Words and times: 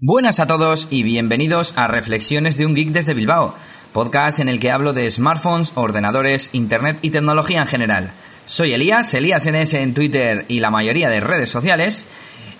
Buenas 0.00 0.38
a 0.38 0.46
todos 0.46 0.86
y 0.92 1.02
bienvenidos 1.02 1.74
a 1.76 1.88
Reflexiones 1.88 2.56
de 2.56 2.64
un 2.64 2.76
Geek 2.76 2.90
desde 2.90 3.14
Bilbao, 3.14 3.56
podcast 3.92 4.38
en 4.38 4.48
el 4.48 4.60
que 4.60 4.70
hablo 4.70 4.92
de 4.92 5.10
smartphones, 5.10 5.72
ordenadores, 5.74 6.50
internet 6.52 7.00
y 7.02 7.10
tecnología 7.10 7.62
en 7.62 7.66
general. 7.66 8.12
Soy 8.46 8.74
Elías, 8.74 9.12
Elías 9.14 9.50
NS 9.50 9.74
en 9.74 9.94
Twitter 9.94 10.44
y 10.46 10.60
la 10.60 10.70
mayoría 10.70 11.08
de 11.08 11.18
redes 11.18 11.48
sociales, 11.48 12.06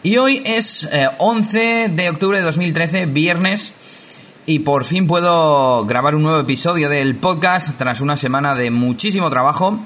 y 0.02 0.16
hoy 0.16 0.42
es 0.44 0.90
11 1.18 1.84
eh, 1.84 1.88
de 1.90 2.10
octubre 2.10 2.38
de 2.38 2.44
2013, 2.44 3.06
viernes, 3.06 3.72
y 4.44 4.58
por 4.58 4.82
fin 4.82 5.06
puedo 5.06 5.86
grabar 5.86 6.16
un 6.16 6.24
nuevo 6.24 6.40
episodio 6.40 6.88
del 6.88 7.14
podcast 7.14 7.78
tras 7.78 8.00
una 8.00 8.16
semana 8.16 8.56
de 8.56 8.72
muchísimo 8.72 9.30
trabajo. 9.30 9.78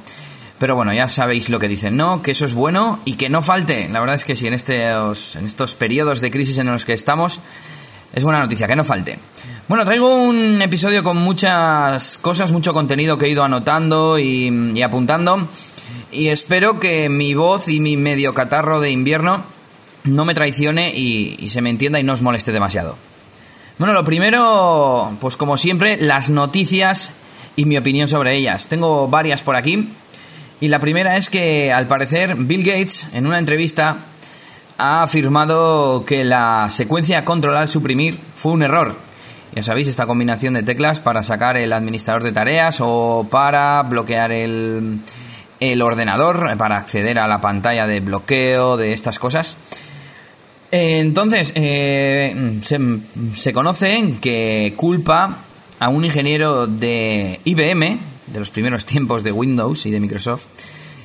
Pero 0.63 0.77
bueno, 0.77 0.93
ya 0.95 1.09
sabéis 1.09 1.51
lo 1.51 1.59
que 1.59 1.67
dicen, 1.67 1.97
¿no? 1.97 2.23
Que 2.23 2.31
eso 2.31 2.47
es 2.47 2.55
bueno 2.55 3.01
y 3.05 3.15
que 3.15 3.29
no 3.29 3.43
falte. 3.43 3.89
La 3.89 3.99
verdad 3.99 4.15
es 4.15 4.25
que 4.25 4.37
sí, 4.37 4.47
en 4.47 4.55
estos, 4.55 5.35
en 5.35 5.45
estos 5.45 5.75
periodos 5.75 6.21
de 6.21 6.31
crisis 6.31 6.57
en 6.59 6.69
los 6.69 6.85
que 6.85 6.93
estamos, 6.93 7.41
es 8.13 8.23
buena 8.23 8.39
noticia, 8.39 8.69
que 8.69 8.77
no 8.77 8.85
falte. 8.85 9.19
Bueno, 9.67 9.85
traigo 9.85 10.15
un 10.15 10.63
episodio 10.63 11.03
con 11.03 11.17
muchas 11.17 12.17
cosas, 12.19 12.53
mucho 12.53 12.73
contenido 12.73 13.19
que 13.19 13.27
he 13.27 13.31
ido 13.31 13.43
anotando 13.43 14.21
y, 14.21 14.81
apuntando. 14.85 15.49
Y 16.13 16.29
espero 16.29 16.79
que 16.79 17.09
mi 17.09 17.35
voz 17.35 17.67
y 17.67 17.81
mi 17.81 17.97
medio 17.97 18.33
catarro 18.33 18.81
de 18.81 18.93
invierno 18.93 19.43
no 20.05 20.25
me 20.25 20.33
traicione 20.33 20.93
y, 20.95 21.39
y 21.41 21.51
se 21.51 21.61
me 21.61 21.71
entienda 21.71 21.99
y 21.99 22.05
no 22.05 22.13
os 22.13 22.23
moleste 22.23 22.53
demasiado. 22.53 22.97
Bueno, 23.79 23.95
lo 23.95 24.05
primero, 24.05 25.17
pues 25.21 25.37
como 25.37 25.57
siempre, 25.57 25.97
las 25.97 26.31
noticias 26.31 27.13
y 27.57 27.65
mi 27.65 27.77
opinión 27.77 28.07
sobre 28.07 28.37
ellas. 28.37 28.69
Tengo 28.69 29.09
varias 29.09 29.43
por 29.43 29.57
aquí. 29.57 29.89
Y 30.63 30.69
la 30.69 30.79
primera 30.79 31.17
es 31.17 31.29
que, 31.29 31.73
al 31.73 31.89
parecer, 31.89 32.37
Bill 32.37 32.63
Gates, 32.63 33.09
en 33.15 33.27
una 33.27 33.41
entrevista, 33.41 33.97
ha 34.79 35.03
afirmado 35.03 36.05
que 36.07 36.23
la 36.23 36.71
secuencia 36.71 37.25
control 37.25 37.67
suprimir 37.67 38.17
fue 38.37 38.53
un 38.53 38.63
error. 38.63 38.97
Ya 39.57 39.65
sabéis, 39.65 39.89
esta 39.89 40.07
combinación 40.07 40.55
de 40.55 40.63
teclas 40.63 41.01
para 41.01 41.25
sacar 41.25 41.57
el 41.57 41.73
administrador 41.73 42.23
de 42.23 42.31
tareas 42.31 42.79
o 42.81 43.27
para 43.29 43.83
bloquear 43.83 44.31
el, 44.31 45.01
el 45.59 45.83
ordenador, 45.83 46.57
para 46.57 46.77
acceder 46.77 47.19
a 47.19 47.27
la 47.27 47.41
pantalla 47.41 47.89
de 47.89 47.99
bloqueo, 47.99 48.77
de 48.77 48.93
estas 48.93 49.19
cosas. 49.19 49.57
Entonces, 50.71 51.53
eh, 51.57 52.61
se 53.35 53.53
conoce 53.53 54.15
que 54.21 54.75
culpa 54.77 55.39
a 55.81 55.89
un 55.89 56.05
ingeniero 56.05 56.69
de 56.69 57.41
IBM, 57.43 58.12
de 58.27 58.39
los 58.39 58.51
primeros 58.51 58.87
tiempos 58.87 59.23
de 59.23 59.33
Windows 59.33 59.87
y 59.87 59.91
de 59.91 60.01
Microsoft, 60.01 60.47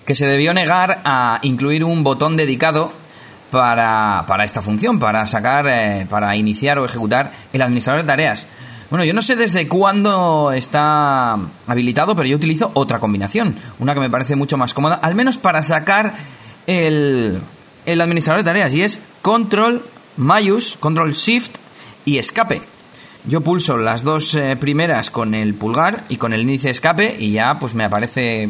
que 0.06 0.16
se 0.16 0.26
debió 0.26 0.54
negar 0.54 1.02
a 1.04 1.40
incluir 1.44 1.84
un 1.84 2.04
botón 2.04 2.38
dedicado 2.38 2.92
para, 3.52 4.26
para 4.28 4.44
esta 4.44 4.62
función, 4.62 5.00
para 5.00 5.26
sacar, 5.26 5.68
eh, 5.68 6.08
para 6.10 6.36
iniciar 6.36 6.80
o 6.80 6.86
ejecutar 6.86 7.32
el 7.54 7.62
administrador 7.62 8.02
de 8.02 8.08
tareas. 8.08 8.46
Bueno, 8.90 9.04
yo 9.04 9.14
no 9.14 9.22
sé 9.22 9.36
desde 9.36 9.68
cuándo 9.68 10.54
está 10.54 11.38
habilitado, 11.68 12.16
pero 12.16 12.28
yo 12.28 12.38
utilizo 12.38 12.72
otra 12.74 13.00
combinación, 13.00 13.58
una 13.80 13.94
que 13.94 14.00
me 14.00 14.10
parece 14.10 14.36
mucho 14.36 14.58
más 14.58 14.74
cómoda, 14.74 14.96
al 14.96 15.14
menos 15.14 15.38
para 15.38 15.62
sacar 15.62 16.14
el, 16.68 17.42
el 17.86 18.02
administrador 18.02 18.44
de 18.44 18.50
tareas, 18.50 18.74
y 18.74 18.84
es 18.84 19.02
Control 19.22 19.84
Mayus, 20.16 20.78
Control 20.80 21.12
Shift 21.12 21.58
y 22.06 22.18
Escape. 22.18 22.62
Yo 23.28 23.42
pulso 23.42 23.78
las 23.78 24.04
dos 24.04 24.36
eh, 24.36 24.56
primeras 24.56 25.12
con 25.12 25.36
el 25.36 25.54
pulgar 25.54 26.06
y 26.08 26.16
con 26.16 26.32
el 26.32 26.42
índice 26.42 26.70
escape 26.70 27.14
y 27.20 27.32
ya 27.32 27.56
pues 27.60 27.74
me 27.74 27.84
aparece 27.84 28.44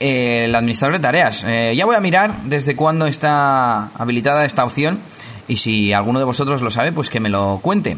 eh, 0.00 0.44
el 0.46 0.54
administrador 0.54 0.96
de 0.96 1.02
tareas. 1.02 1.44
Eh, 1.46 1.74
ya 1.76 1.86
voy 1.86 1.94
a 1.94 2.00
mirar 2.00 2.42
desde 2.42 2.74
cuándo 2.74 3.06
está 3.06 3.90
habilitada 3.94 4.44
esta 4.44 4.64
opción 4.64 4.98
y 5.46 5.56
si 5.56 5.92
alguno 5.92 6.18
de 6.18 6.24
vosotros 6.24 6.60
lo 6.60 6.72
sabe 6.72 6.90
pues 6.90 7.08
que 7.08 7.20
me 7.20 7.28
lo 7.28 7.60
cuente. 7.62 7.96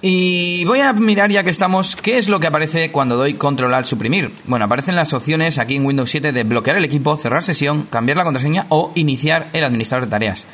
Y 0.00 0.64
voy 0.64 0.80
a 0.80 0.94
mirar 0.94 1.30
ya 1.30 1.42
que 1.42 1.50
estamos 1.50 1.94
qué 1.96 2.16
es 2.16 2.30
lo 2.30 2.40
que 2.40 2.46
aparece 2.46 2.90
cuando 2.90 3.16
doy 3.16 3.34
control 3.34 3.74
al 3.74 3.84
suprimir. 3.84 4.30
Bueno, 4.46 4.64
aparecen 4.64 4.96
las 4.96 5.12
opciones 5.12 5.58
aquí 5.58 5.76
en 5.76 5.84
Windows 5.84 6.08
7 6.08 6.32
de 6.32 6.44
bloquear 6.44 6.78
el 6.78 6.84
equipo, 6.86 7.16
cerrar 7.16 7.42
sesión, 7.42 7.82
cambiar 7.90 8.16
la 8.16 8.24
contraseña 8.24 8.64
o 8.70 8.92
iniciar 8.94 9.48
el 9.52 9.64
administrador 9.64 10.06
de 10.06 10.10
tareas. 10.10 10.46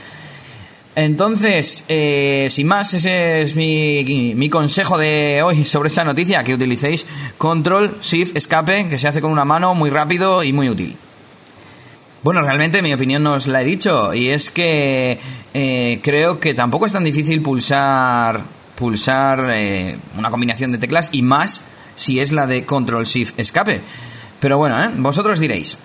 Entonces, 0.94 1.84
eh, 1.88 2.48
sin 2.50 2.66
más, 2.66 2.92
ese 2.92 3.40
es 3.40 3.56
mi, 3.56 4.34
mi, 4.34 4.50
consejo 4.50 4.98
de 4.98 5.42
hoy 5.42 5.64
sobre 5.64 5.88
esta 5.88 6.04
noticia, 6.04 6.42
que 6.44 6.52
utilicéis 6.52 7.06
Control, 7.38 7.98
Shift, 8.02 8.36
Escape, 8.36 8.88
que 8.90 8.98
se 8.98 9.08
hace 9.08 9.22
con 9.22 9.32
una 9.32 9.44
mano 9.44 9.74
muy 9.74 9.88
rápido 9.88 10.44
y 10.44 10.52
muy 10.52 10.68
útil. 10.68 10.96
Bueno, 12.22 12.42
realmente 12.42 12.82
mi 12.82 12.92
opinión 12.92 13.22
no 13.22 13.32
os 13.34 13.46
la 13.46 13.62
he 13.62 13.64
dicho, 13.64 14.12
y 14.12 14.28
es 14.28 14.50
que 14.50 15.18
eh, 15.54 16.00
creo 16.02 16.38
que 16.38 16.52
tampoco 16.52 16.84
es 16.84 16.92
tan 16.92 17.04
difícil 17.04 17.40
pulsar, 17.40 18.42
pulsar 18.76 19.48
eh, 19.50 19.98
una 20.18 20.30
combinación 20.30 20.72
de 20.72 20.78
teclas, 20.78 21.08
y 21.12 21.22
más 21.22 21.62
si 21.96 22.20
es 22.20 22.32
la 22.32 22.46
de 22.46 22.66
Control, 22.66 23.06
Shift, 23.06 23.38
Escape. 23.38 23.80
Pero 24.40 24.58
bueno, 24.58 24.82
¿eh? 24.84 24.90
vosotros 24.98 25.38
diréis. 25.38 25.78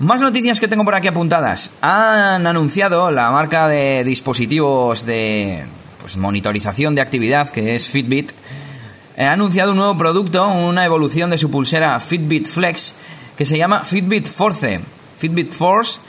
Más 0.00 0.20
noticias 0.20 0.58
que 0.58 0.68
tengo 0.68 0.84
por 0.84 0.94
aquí 0.94 1.08
apuntadas. 1.08 1.70
Han 1.80 2.46
anunciado 2.46 3.10
la 3.10 3.30
marca 3.30 3.68
de 3.68 4.02
dispositivos 4.04 5.06
de 5.06 5.64
pues, 6.00 6.16
monitorización 6.16 6.94
de 6.94 7.02
actividad, 7.02 7.50
que 7.50 7.76
es 7.76 7.88
Fitbit, 7.88 8.32
ha 9.16 9.32
anunciado 9.32 9.70
un 9.70 9.78
nuevo 9.78 9.96
producto, 9.96 10.48
una 10.48 10.84
evolución 10.84 11.30
de 11.30 11.38
su 11.38 11.50
pulsera 11.50 12.00
Fitbit 12.00 12.48
Flex, 12.48 12.94
que 13.36 13.44
se 13.44 13.56
llama 13.56 13.84
Fitbit 13.84 14.26
Force. 14.26 14.80
Fitbit 15.18 15.52
Force, 15.52 16.00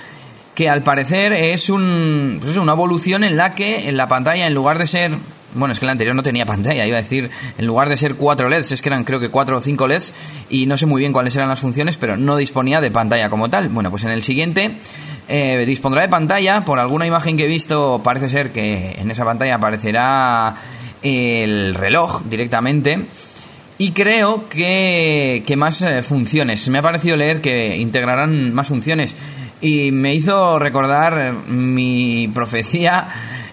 que 0.56 0.70
al 0.70 0.82
parecer 0.82 1.34
es 1.34 1.70
un, 1.70 2.40
pues 2.42 2.58
una 2.58 2.72
evolución 2.72 3.24
en 3.24 3.38
la 3.38 3.54
que 3.54 3.88
en 3.88 3.98
la 3.98 4.08
pantalla, 4.08 4.48
en 4.48 4.56
lugar 4.56 4.80
de 4.80 4.88
ser 4.88 5.12
bueno, 5.56 5.72
es 5.72 5.80
que 5.80 5.86
la 5.86 5.94
anterior 5.94 6.16
no 6.16 6.24
tenía 6.24 6.46
pantalla, 6.46 6.86
iba 6.86 6.98
a 6.98 7.02
decir, 7.02 7.30
en 7.58 7.66
lugar 7.66 7.90
de 7.90 7.98
ser 7.98 8.16
cuatro 8.16 8.48
LEDs, 8.50 8.72
es 8.74 8.82
que 8.82 8.90
eran 8.90 9.04
creo 9.04 9.20
que 9.20 9.30
cuatro 9.30 9.58
o 9.58 9.62
cinco 9.62 9.88
LEDs 9.88 10.14
y 10.50 10.66
no 10.66 10.78
sé 10.78 10.86
muy 10.86 11.00
bien 11.00 11.14
cuáles 11.14 11.36
eran 11.36 11.50
las 11.50 11.60
funciones, 11.60 11.98
pero 11.98 12.18
no 12.18 12.38
disponía 12.38 12.82
de 12.82 12.92
pantalla 12.92 13.30
como 13.30 13.50
tal. 13.50 13.70
Bueno, 13.70 13.90
pues 13.90 14.04
en 14.04 14.12
el 14.12 14.22
siguiente 14.22 14.78
eh, 15.28 15.64
dispondrá 15.66 16.02
de 16.02 16.10
pantalla, 16.10 16.64
por 16.64 16.78
alguna 16.80 17.08
imagen 17.08 17.38
que 17.38 17.46
he 17.46 17.48
visto 17.48 18.02
parece 18.04 18.30
ser 18.30 18.52
que 18.52 18.92
en 19.00 19.10
esa 19.10 19.26
pantalla 19.26 19.56
aparecerá 19.56 20.56
el 21.02 21.74
reloj 21.74 22.24
directamente. 22.26 23.06
Y 23.78 23.92
creo 23.92 24.48
que, 24.48 25.44
más 25.58 25.82
eh, 25.82 26.02
funciones. 26.02 26.68
Me 26.70 26.80
ha 26.80 26.82
parecido 26.82 27.18
leer 27.18 27.42
que 27.42 27.76
integrarán 27.76 28.54
más 28.54 28.70
funciones. 28.70 29.16
Y 29.60 29.92
me 29.92 30.14
hizo 30.14 30.60
recordar 30.60 31.34
mi 31.48 32.30
profecía 32.30 33.08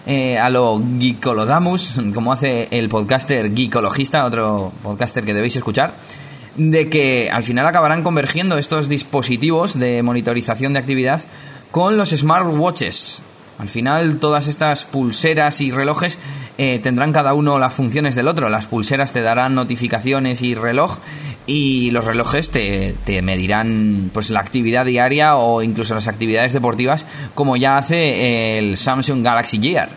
eh, 0.05 0.37
a 0.37 0.49
lo 0.49 0.81
Geekolodamus, 0.99 1.99
como 2.13 2.33
hace 2.33 2.67
el 2.71 2.89
podcaster 2.89 3.53
Geekologista, 3.55 4.25
otro 4.25 4.71
podcaster 4.83 5.23
que 5.23 5.33
debéis 5.33 5.55
escuchar, 5.55 5.93
de 6.55 6.89
que 6.89 7.29
al 7.31 7.43
final 7.43 7.65
acabarán 7.65 8.03
convergiendo 8.03 8.57
estos 8.57 8.89
dispositivos 8.89 9.77
de 9.79 10.03
monitorización 10.03 10.73
de 10.73 10.79
actividad 10.79 11.23
con 11.71 11.97
los 11.97 12.09
smartwatches. 12.09 13.23
Al 13.59 13.69
final 13.69 14.17
todas 14.17 14.47
estas 14.47 14.83
pulseras 14.83 15.61
y 15.61 15.71
relojes 15.71 16.17
eh, 16.57 16.79
tendrán 16.79 17.13
cada 17.13 17.33
uno 17.33 17.57
las 17.59 17.73
funciones 17.73 18.15
del 18.15 18.27
otro. 18.27 18.49
Las 18.49 18.65
pulseras 18.65 19.13
te 19.13 19.21
darán 19.21 19.55
notificaciones 19.55 20.41
y 20.41 20.55
reloj 20.55 20.97
y 21.45 21.91
los 21.91 22.05
relojes 22.05 22.49
te, 22.49 22.95
te, 23.05 23.21
medirán 23.21 24.11
pues 24.13 24.29
la 24.29 24.39
actividad 24.39 24.85
diaria 24.85 25.35
o 25.35 25.61
incluso 25.61 25.93
las 25.93 26.07
actividades 26.07 26.53
deportivas 26.53 27.05
como 27.35 27.57
ya 27.57 27.75
hace 27.75 28.57
el 28.57 28.77
Samsung 28.77 29.23
Galaxy 29.23 29.59
Gear. 29.59 29.89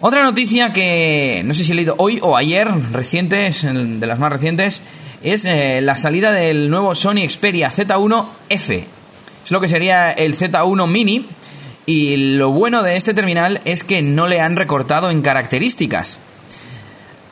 Otra 0.00 0.22
noticia 0.22 0.72
que 0.72 1.42
no 1.44 1.54
sé 1.54 1.64
si 1.64 1.72
he 1.72 1.74
leído 1.74 1.94
hoy 1.98 2.18
o 2.20 2.36
ayer, 2.36 2.68
recientes, 2.92 3.62
de 3.62 4.06
las 4.06 4.18
más 4.18 4.30
recientes, 4.30 4.82
es 5.22 5.46
eh, 5.46 5.80
la 5.80 5.96
salida 5.96 6.32
del 6.32 6.68
nuevo 6.68 6.94
Sony 6.94 7.26
Xperia 7.26 7.70
Z1F. 7.70 8.84
Es 9.44 9.50
lo 9.50 9.60
que 9.60 9.68
sería 9.68 10.10
el 10.10 10.36
Z1 10.36 10.86
Mini. 10.86 11.26
Y 11.86 12.16
lo 12.36 12.50
bueno 12.50 12.82
de 12.82 12.96
este 12.96 13.14
terminal 13.14 13.60
es 13.64 13.84
que 13.84 14.02
no 14.02 14.26
le 14.26 14.40
han 14.40 14.56
recortado 14.56 15.10
en 15.10 15.22
características. 15.22 16.20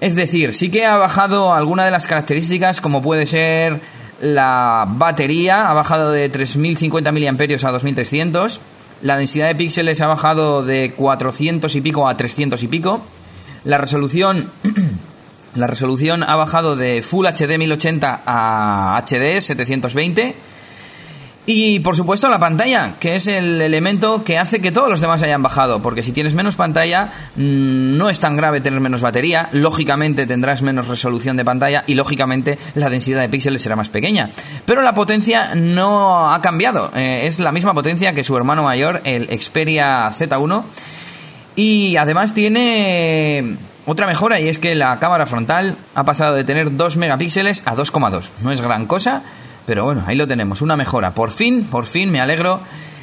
Es 0.03 0.17
decir, 0.17 0.53
sí 0.53 0.69
que 0.69 0.85
ha 0.85 0.97
bajado 0.97 1.55
alguna 1.55 1.85
de 1.85 1.93
las 1.93 2.09
características, 2.09 2.81
como 2.81 3.01
puede 3.01 3.25
ser 3.25 3.79
la 4.19 4.85
batería, 4.85 5.69
ha 5.69 5.75
bajado 5.75 6.11
de 6.11 6.29
3050 6.29 7.13
mAh 7.13 7.69
a 7.69 7.71
2300. 7.71 8.61
La 9.03 9.17
densidad 9.17 9.47
de 9.47 9.55
píxeles 9.55 10.01
ha 10.01 10.09
bajado 10.09 10.65
de 10.65 10.93
400 10.95 11.73
y 11.77 11.81
pico 11.81 12.09
a 12.09 12.17
300 12.17 12.61
y 12.65 12.67
pico. 12.67 13.01
La 13.63 13.79
resolución, 13.79 14.51
la 15.55 15.69
resolución 15.69 16.25
ha 16.25 16.35
bajado 16.35 16.75
de 16.75 17.01
Full 17.03 17.25
HD 17.25 17.57
1080 17.57 18.23
a 18.27 19.01
HD 19.07 19.41
720 19.41 20.35
y 21.45 21.81
por 21.81 21.97
supuesto 21.97 22.29
la 22.29 22.39
pantalla, 22.39 22.93
que 23.01 23.17
es 23.17 23.27
el 23.27 23.61
elemento 23.61 24.23
que 24.23 24.39
hace 24.39 24.61
que 24.61 24.71
todos 24.71 24.89
los 24.89 25.01
demás 25.01 25.23
hayan 25.23 25.43
bajado, 25.43 25.83
porque 25.83 26.05
si 26.05 26.13
tienes 26.13 26.35
menos 26.35 26.55
pantalla 26.55 27.07
mm, 27.35 27.97
no 27.97 28.09
es 28.09 28.21
tan 28.21 28.37
grave 28.37 28.61
tener 28.61 28.81
menos 28.81 29.03
batería, 29.03 29.49
lógicamente 29.51 30.27
tendrás 30.27 30.63
menos 30.63 30.87
resolución 30.87 31.37
de 31.37 31.45
pantalla 31.45 31.83
y 31.87 31.95
lógicamente 31.95 32.59
la 32.75 32.89
densidad 32.89 33.23
de 33.23 33.29
píxeles 33.29 33.61
será 33.61 33.75
más 33.75 33.89
pequeña. 33.89 34.31
Pero 34.67 34.83
la 34.83 34.95
potencia 34.95 35.57
no 35.57 36.33
ha 36.33 36.41
cambiado, 36.41 36.93
eh, 36.95 37.27
es 37.27 37.41
la 37.41 37.51
misma 37.51 37.75
potencia 37.75 38.13
que 38.13 38.23
su 38.23 38.37
hermano 38.37 38.63
mayor, 38.63 39.01
el 39.05 39.27
Xperia 39.41 40.09
Z1. 40.11 40.65
Y 41.55 41.97
además 41.97 42.33
tiene 42.35 43.57
otra 43.85 44.07
mejora 44.07 44.41
y 44.41 44.49
es 44.49 44.59
que 44.59 44.75
la 44.75 44.99
cámara 45.01 45.27
frontal 45.27 45.77
ha 45.95 46.05
pasado 46.05 46.35
de 46.35 46.45
tener 46.45 46.77
2 46.77 46.97
megapíxeles 46.97 47.63
a 47.67 47.75
2,2. 47.75 48.23
No 48.43 48.53
es 48.53 48.61
gran 48.61 48.87
cosa, 48.87 49.23
pero 49.67 49.85
bueno, 49.85 50.03
ahí 50.07 50.17
lo 50.17 50.27
tenemos, 50.27 50.63
una 50.63 50.77
mejora. 50.77 51.13
Por 51.13 51.31
fin, 51.31 51.65
por 51.65 51.87
fin 51.87 52.11
me 52.11 52.21
alegro 52.21 52.61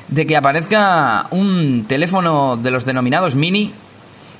de 0.09 0.25
que 0.25 0.35
aparezca 0.35 1.27
un 1.31 1.85
teléfono 1.87 2.57
de 2.57 2.71
los 2.71 2.85
denominados 2.85 3.35
mini 3.35 3.73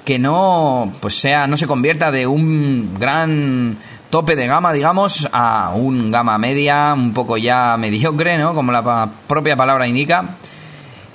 que 0.04 0.18
no 0.18 0.94
pues 1.02 1.20
sea 1.20 1.46
no 1.46 1.58
se 1.58 1.68
convierta 1.68 2.12
de 2.12 2.26
un 2.26 2.98
gran 2.98 3.78
tope 4.10 4.36
de 4.36 4.48
gama 4.48 4.74
digamos 4.74 5.30
a 5.32 5.72
un 5.76 6.10
gama 6.10 6.38
media 6.40 6.94
un 6.96 7.14
poco 7.14 7.38
ya 7.38 7.78
mediocre 7.78 8.38
no 8.38 8.56
como 8.56 8.72
la 8.72 9.10
propia 9.28 9.56
palabra 9.56 9.88
indica. 9.88 10.38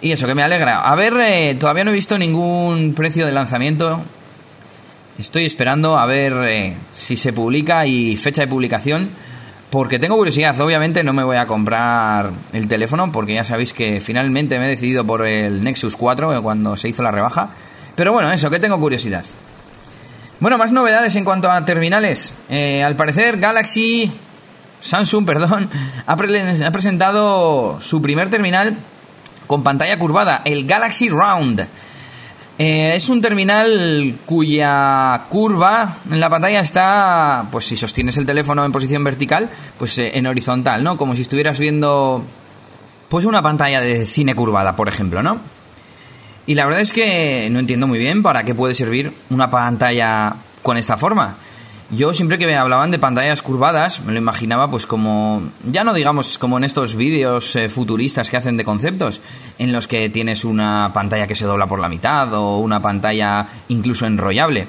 Y 0.01 0.13
eso 0.13 0.27
que 0.27 0.35
me 0.35 0.43
alegra. 0.43 0.83
A 0.83 0.95
ver 0.95 1.15
eh, 1.15 1.57
todavía 1.59 1.85
no 1.85 1.91
he 1.91 1.95
visto 1.95 2.19
ningún 2.19 2.93
precio 2.95 3.25
de 3.25 3.33
lanzamiento. 3.33 4.03
Estoy 5.19 5.47
esperando 5.47 5.97
a 5.97 6.05
ver 6.05 6.35
eh, 6.47 6.77
si 6.95 7.17
se 7.17 7.33
publica 7.33 7.87
y 7.87 8.17
fecha 8.17 8.43
de 8.43 8.49
publicación 8.49 9.11
porque 9.75 9.99
tengo 9.99 10.17
curiosidad. 10.17 10.59
Obviamente 10.61 11.03
no 11.03 11.13
me 11.13 11.25
voy 11.25 11.37
a 11.37 11.47
comprar 11.47 12.31
el 12.53 12.69
teléfono 12.69 13.11
porque 13.11 13.35
ya 13.35 13.43
sabéis 13.43 13.73
que 13.73 14.01
finalmente 14.01 14.57
me 14.57 14.67
he 14.67 14.71
decidido 14.71 15.05
por 15.05 15.27
el 15.27 15.65
Nexus 15.65 15.97
4 15.97 16.41
cuando 16.45 16.77
se 16.77 16.91
hizo 16.91 17.03
la 17.03 17.11
rebaja. 17.11 17.51
Pero 17.97 18.13
bueno, 18.13 18.31
eso, 18.31 18.49
que 18.51 18.61
tengo 18.61 18.79
curiosidad. 18.79 19.25
Bueno, 20.39 20.59
más 20.59 20.71
novedades 20.71 21.17
en 21.17 21.25
cuanto 21.25 21.51
a 21.51 21.65
terminales. 21.65 22.37
Eh, 22.49 22.85
al 22.85 22.95
parecer 22.95 23.41
Galaxy, 23.41 24.13
Samsung, 24.81 25.27
perdón, 25.27 25.69
ha, 26.07 26.17
presentado 26.17 27.81
su 27.81 28.01
primer 28.01 28.31
terminal 28.31 28.77
con 29.49 29.65
pantalla 29.65 29.99
curvada, 29.99 30.43
el 30.45 30.69
Galaxy 30.69 31.09
Round. 31.09 31.67
Eh, 32.57 32.93
es 32.95 33.09
un 33.09 33.21
terminal 33.21 34.17
cuya 34.27 35.23
curva 35.29 35.97
en 36.09 36.21
la 36.21 36.31
pantalla 36.31 36.61
está, 36.61 37.49
pues 37.51 37.65
si 37.65 37.77
sostienes 37.77 38.17
el 38.17 38.27
teléfono 38.27 38.65
en 38.65 38.71
posición 38.71 39.03
vertical, 39.03 39.51
pues 39.77 39.99
eh, 39.99 40.17
en 40.17 40.27
horizontal, 40.29 40.85
¿no? 40.85 40.97
Como 40.97 41.17
si 41.17 41.23
estuvieras 41.23 41.59
viendo, 41.59 42.25
pues 43.09 43.25
una 43.25 43.43
pantalla 43.43 43.81
de 43.81 44.07
cine 44.07 44.37
curvada, 44.37 44.77
por 44.77 44.89
ejemplo, 44.89 45.21
¿no? 45.21 45.41
Y 46.47 46.55
la 46.55 46.65
verdad 46.67 46.81
es 46.81 46.93
que 46.93 47.49
no 47.51 47.59
entiendo 47.59 47.89
muy 47.89 47.99
bien 47.99 48.23
para 48.23 48.45
qué 48.45 48.55
puede 48.55 48.75
servir 48.75 49.13
una 49.31 49.51
pantalla 49.51 50.37
con 50.63 50.77
esta 50.77 50.97
forma. 50.97 51.39
Yo 51.95 52.13
siempre 52.13 52.39
que 52.39 52.47
me 52.47 52.57
hablaban 52.57 52.91
de 52.91 52.99
pantallas 52.99 53.43
curvadas, 53.43 54.01
me 54.01 54.13
lo 54.13 54.19
imaginaba 54.19 54.69
pues 54.71 54.87
como, 54.87 55.43
ya 55.65 55.85
no 55.85 55.95
digamos 55.95 56.39
como 56.39 56.59
en 56.59 56.65
estos 56.65 56.97
vídeos 56.97 57.55
eh, 57.57 57.69
futuristas 57.69 58.31
que 58.31 58.37
hacen 58.37 58.57
de 58.57 58.65
conceptos, 58.65 59.21
en 59.59 59.73
los 59.73 59.87
que 59.87 60.09
tienes 60.09 60.45
una 60.45 60.93
pantalla 60.93 61.27
que 61.27 61.37
se 61.37 61.45
dobla 61.45 61.67
por 61.67 61.81
la 61.81 61.89
mitad 61.89 62.33
o 62.35 62.59
una 62.59 62.81
pantalla 62.81 63.47
incluso 63.69 64.07
enrollable. 64.07 64.67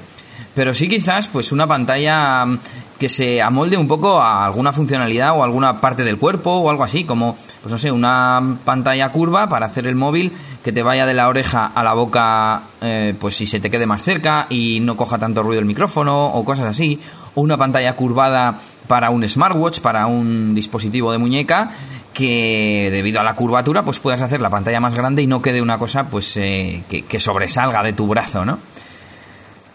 Pero 0.54 0.74
sí 0.74 0.88
quizás 0.88 1.28
pues 1.28 1.52
una 1.52 1.66
pantalla 1.66 2.46
mm, 2.46 2.60
que 2.98 3.10
se 3.10 3.42
amolde 3.42 3.78
un 3.78 3.88
poco 3.88 4.22
a 4.22 4.46
alguna 4.46 4.72
funcionalidad 4.72 5.38
o 5.38 5.44
alguna 5.44 5.82
parte 5.82 6.04
del 6.04 6.18
cuerpo 6.18 6.52
o 6.52 6.70
algo 6.70 6.84
así, 6.84 7.04
como 7.04 7.38
pues 7.62 7.72
no 7.72 7.78
sé, 7.78 7.92
una 7.92 8.58
pantalla 8.64 9.12
curva 9.12 9.48
para 9.50 9.66
hacer 9.66 9.88
el 9.88 9.96
móvil 9.96 10.32
que 10.64 10.72
te 10.72 10.82
vaya 10.82 11.06
de 11.06 11.14
la 11.14 11.28
oreja 11.28 11.72
a 11.76 11.84
la 11.84 11.94
boca, 11.94 12.64
eh, 12.82 13.14
pues 13.20 13.36
si 13.36 13.46
se 13.46 13.60
te 13.60 13.70
quede 13.70 13.86
más 13.86 14.02
cerca 14.02 14.48
y 14.50 14.80
no 14.80 14.96
coja 14.96 15.18
tanto 15.18 15.44
ruido 15.44 15.60
el 15.60 15.66
micrófono 15.66 16.26
o 16.28 16.46
cosas 16.46 16.68
así, 16.68 17.00
o 17.36 17.42
una 17.42 17.58
pantalla 17.58 17.96
curvada 17.96 18.60
para 18.88 19.10
un 19.10 19.28
smartwatch, 19.28 19.82
para 19.82 20.08
un 20.08 20.56
dispositivo 20.56 21.12
de 21.12 21.18
muñeca, 21.18 21.72
que 22.14 22.90
debido 22.92 23.20
a 23.20 23.24
la 23.24 23.36
curvatura 23.36 23.84
pues 23.84 24.00
puedas 24.00 24.22
hacer 24.22 24.40
la 24.40 24.50
pantalla 24.50 24.80
más 24.80 24.96
grande 24.96 25.22
y 25.22 25.28
no 25.28 25.42
quede 25.42 25.62
una 25.62 25.78
cosa 25.78 26.06
pues 26.06 26.38
eh, 26.38 26.84
que, 26.90 27.02
que 27.02 27.20
sobresalga 27.20 27.84
de 27.84 27.94
tu 27.94 28.08
brazo, 28.08 28.46
¿no? 28.46 28.60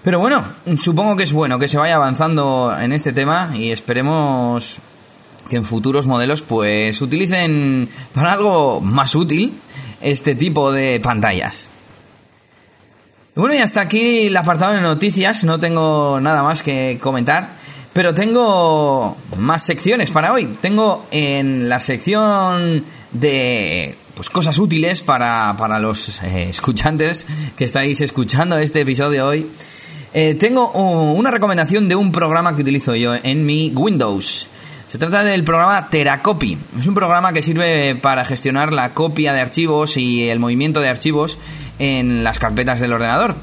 Pero 0.02 0.18
bueno, 0.18 0.44
supongo 0.78 1.16
que 1.16 1.24
es 1.24 1.32
bueno 1.32 1.58
que 1.58 1.68
se 1.68 1.78
vaya 1.78 1.96
avanzando 1.96 2.74
en 2.78 2.92
este 2.92 3.12
tema 3.12 3.52
y 3.54 3.70
esperemos 3.70 4.78
que 5.48 5.56
en 5.56 5.64
futuros 5.64 6.06
modelos 6.06 6.42
pues 6.42 7.00
utilicen 7.02 7.88
para 8.14 8.32
algo 8.32 8.80
más 8.80 9.14
útil 9.14 9.52
este 10.00 10.34
tipo 10.34 10.72
de 10.72 11.00
pantallas. 11.00 11.68
Bueno, 13.34 13.54
y 13.54 13.58
hasta 13.58 13.80
aquí 13.80 14.26
el 14.26 14.36
apartado 14.36 14.74
de 14.74 14.80
noticias, 14.80 15.44
no 15.44 15.60
tengo 15.60 16.18
nada 16.20 16.42
más 16.42 16.62
que 16.62 16.98
comentar, 16.98 17.50
pero 17.92 18.14
tengo 18.14 19.16
más 19.36 19.62
secciones 19.62 20.10
para 20.10 20.32
hoy. 20.32 20.46
Tengo 20.60 21.06
en 21.10 21.68
la 21.68 21.80
sección 21.80 22.84
de 23.12 23.96
pues 24.14 24.30
cosas 24.30 24.58
útiles 24.58 25.02
para, 25.02 25.54
para 25.56 25.78
los 25.78 26.22
eh, 26.22 26.48
escuchantes 26.48 27.26
que 27.56 27.64
estáis 27.64 28.00
escuchando 28.00 28.58
este 28.58 28.80
episodio 28.80 29.26
hoy. 29.26 29.46
Eh, 30.12 30.34
tengo 30.34 30.72
una 30.72 31.30
recomendación 31.30 31.88
de 31.88 31.94
un 31.94 32.10
programa 32.10 32.56
que 32.56 32.62
utilizo 32.62 32.96
yo 32.96 33.14
en 33.14 33.46
mi 33.46 33.70
Windows. 33.70 34.48
Se 34.88 34.98
trata 34.98 35.22
del 35.22 35.44
programa 35.44 35.88
Teracopy. 35.88 36.58
Es 36.80 36.86
un 36.88 36.94
programa 36.94 37.32
que 37.32 37.42
sirve 37.42 37.94
para 37.94 38.24
gestionar 38.24 38.72
la 38.72 38.92
copia 38.92 39.32
de 39.32 39.40
archivos 39.40 39.96
y 39.96 40.28
el 40.28 40.40
movimiento 40.40 40.80
de 40.80 40.88
archivos 40.88 41.38
en 41.78 42.24
las 42.24 42.40
carpetas 42.40 42.80
del 42.80 42.92
ordenador. 42.92 43.36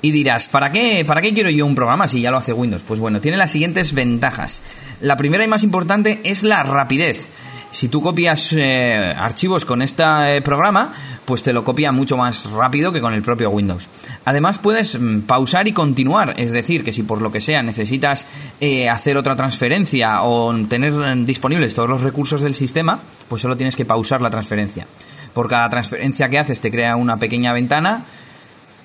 Y 0.00 0.12
dirás, 0.12 0.48
¿para 0.48 0.72
qué, 0.72 1.04
¿para 1.06 1.20
qué 1.20 1.34
quiero 1.34 1.50
yo 1.50 1.66
un 1.66 1.74
programa 1.74 2.08
si 2.08 2.22
ya 2.22 2.30
lo 2.30 2.38
hace 2.38 2.54
Windows? 2.54 2.82
Pues 2.82 2.98
bueno, 2.98 3.20
tiene 3.20 3.36
las 3.36 3.52
siguientes 3.52 3.92
ventajas. 3.92 4.62
La 5.02 5.18
primera 5.18 5.44
y 5.44 5.48
más 5.48 5.62
importante 5.62 6.20
es 6.24 6.42
la 6.42 6.62
rapidez 6.62 7.28
si 7.76 7.88
tú 7.88 8.00
copias 8.00 8.54
eh, 8.56 9.14
archivos 9.16 9.66
con 9.66 9.82
este 9.82 10.02
eh, 10.02 10.40
programa, 10.40 11.15
pues 11.26 11.42
te 11.42 11.52
lo 11.52 11.64
copia 11.64 11.92
mucho 11.92 12.16
más 12.16 12.50
rápido 12.50 12.92
que 12.92 13.00
con 13.00 13.12
el 13.12 13.22
propio 13.22 13.50
Windows. 13.50 13.88
Además 14.24 14.58
puedes 14.58 14.98
mm, 14.98 15.22
pausar 15.22 15.68
y 15.68 15.72
continuar, 15.72 16.34
es 16.38 16.52
decir, 16.52 16.84
que 16.84 16.92
si 16.92 17.02
por 17.02 17.20
lo 17.20 17.30
que 17.30 17.40
sea 17.40 17.62
necesitas 17.62 18.26
eh, 18.60 18.88
hacer 18.88 19.16
otra 19.16 19.36
transferencia 19.36 20.22
o 20.22 20.54
tener 20.66 20.94
disponibles 21.26 21.74
todos 21.74 21.90
los 21.90 22.02
recursos 22.02 22.40
del 22.40 22.54
sistema, 22.54 23.00
pues 23.28 23.42
solo 23.42 23.56
tienes 23.56 23.76
que 23.76 23.84
pausar 23.84 24.22
la 24.22 24.30
transferencia. 24.30 24.86
Por 25.34 25.48
cada 25.48 25.68
transferencia 25.68 26.28
que 26.28 26.38
haces 26.38 26.60
te 26.60 26.70
crea 26.70 26.96
una 26.96 27.18
pequeña 27.18 27.52
ventana 27.52 28.04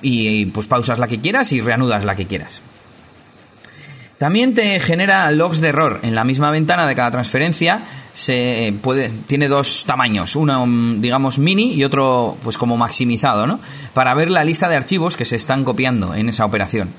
y 0.01 0.47
pues 0.47 0.67
pausas 0.67 0.99
la 0.99 1.07
que 1.07 1.21
quieras 1.21 1.51
y 1.51 1.61
reanudas 1.61 2.03
la 2.03 2.15
que 2.15 2.25
quieras. 2.25 2.61
También 4.21 4.53
te 4.53 4.79
genera 4.79 5.31
logs 5.31 5.61
de 5.61 5.69
error 5.69 5.99
en 6.03 6.13
la 6.13 6.23
misma 6.23 6.51
ventana 6.51 6.85
de 6.85 6.93
cada 6.93 7.09
transferencia. 7.09 7.81
Se 8.13 8.71
puede, 8.79 9.09
tiene 9.25 9.47
dos 9.47 9.83
tamaños, 9.87 10.35
uno 10.35 10.63
digamos 10.99 11.39
mini 11.39 11.73
y 11.73 11.83
otro 11.83 12.37
pues 12.43 12.55
como 12.55 12.77
maximizado, 12.77 13.47
¿no? 13.47 13.59
Para 13.95 14.13
ver 14.13 14.29
la 14.29 14.43
lista 14.43 14.69
de 14.69 14.75
archivos 14.75 15.17
que 15.17 15.25
se 15.25 15.37
están 15.37 15.63
copiando 15.63 16.13
en 16.13 16.29
esa 16.29 16.45
operación. 16.45 16.89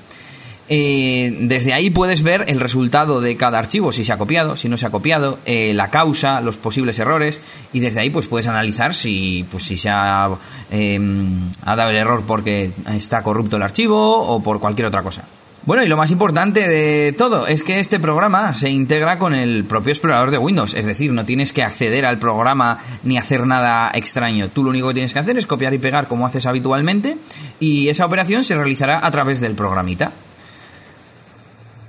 Eh, 0.67 1.37
desde 1.43 1.71
ahí 1.71 1.89
puedes 1.89 2.23
ver 2.23 2.43
el 2.49 2.59
resultado 2.59 3.21
de 3.21 3.37
cada 3.37 3.57
archivo, 3.57 3.93
si 3.93 4.03
se 4.03 4.11
ha 4.11 4.17
copiado, 4.17 4.57
si 4.57 4.67
no 4.67 4.75
se 4.75 4.85
ha 4.85 4.89
copiado, 4.89 5.39
eh, 5.45 5.73
la 5.73 5.89
causa, 5.89 6.41
los 6.41 6.57
posibles 6.57 6.99
errores, 6.99 7.39
y 7.71 7.79
desde 7.79 8.01
ahí 8.01 8.09
pues 8.09 8.27
puedes 8.27 8.47
analizar 8.47 8.93
si, 8.93 9.45
pues, 9.49 9.63
si 9.63 9.77
se 9.77 9.87
ha, 9.89 10.29
em, 10.69 11.49
ha 11.63 11.75
dado 11.77 11.91
el 11.91 11.95
error 11.95 12.25
porque 12.27 12.73
está 12.93 13.23
corrupto 13.23 13.55
el 13.55 13.63
archivo 13.63 14.27
o 14.27 14.43
por 14.43 14.59
cualquier 14.59 14.87
otra 14.87 15.03
cosa. 15.03 15.23
Bueno, 15.65 15.81
y 15.81 15.87
lo 15.87 15.95
más 15.95 16.11
importante 16.11 16.67
de 16.67 17.13
todo 17.13 17.47
es 17.47 17.63
que 17.63 17.79
este 17.79 17.97
programa 17.97 18.53
se 18.53 18.69
integra 18.69 19.17
con 19.17 19.33
el 19.33 19.63
propio 19.63 19.93
explorador 19.93 20.29
de 20.29 20.37
Windows, 20.37 20.73
es 20.73 20.85
decir, 20.85 21.13
no 21.13 21.23
tienes 21.23 21.53
que 21.53 21.63
acceder 21.63 22.05
al 22.05 22.17
programa 22.17 22.79
ni 23.03 23.17
hacer 23.17 23.47
nada 23.47 23.89
extraño. 23.93 24.49
Tú 24.49 24.65
lo 24.65 24.71
único 24.71 24.89
que 24.89 24.95
tienes 24.95 25.13
que 25.13 25.19
hacer 25.19 25.37
es 25.37 25.45
copiar 25.45 25.73
y 25.73 25.77
pegar 25.77 26.09
como 26.09 26.27
haces 26.27 26.47
habitualmente 26.47 27.15
y 27.61 27.87
esa 27.87 28.05
operación 28.05 28.43
se 28.43 28.57
realizará 28.57 29.05
a 29.05 29.11
través 29.11 29.39
del 29.39 29.55
programita. 29.55 30.11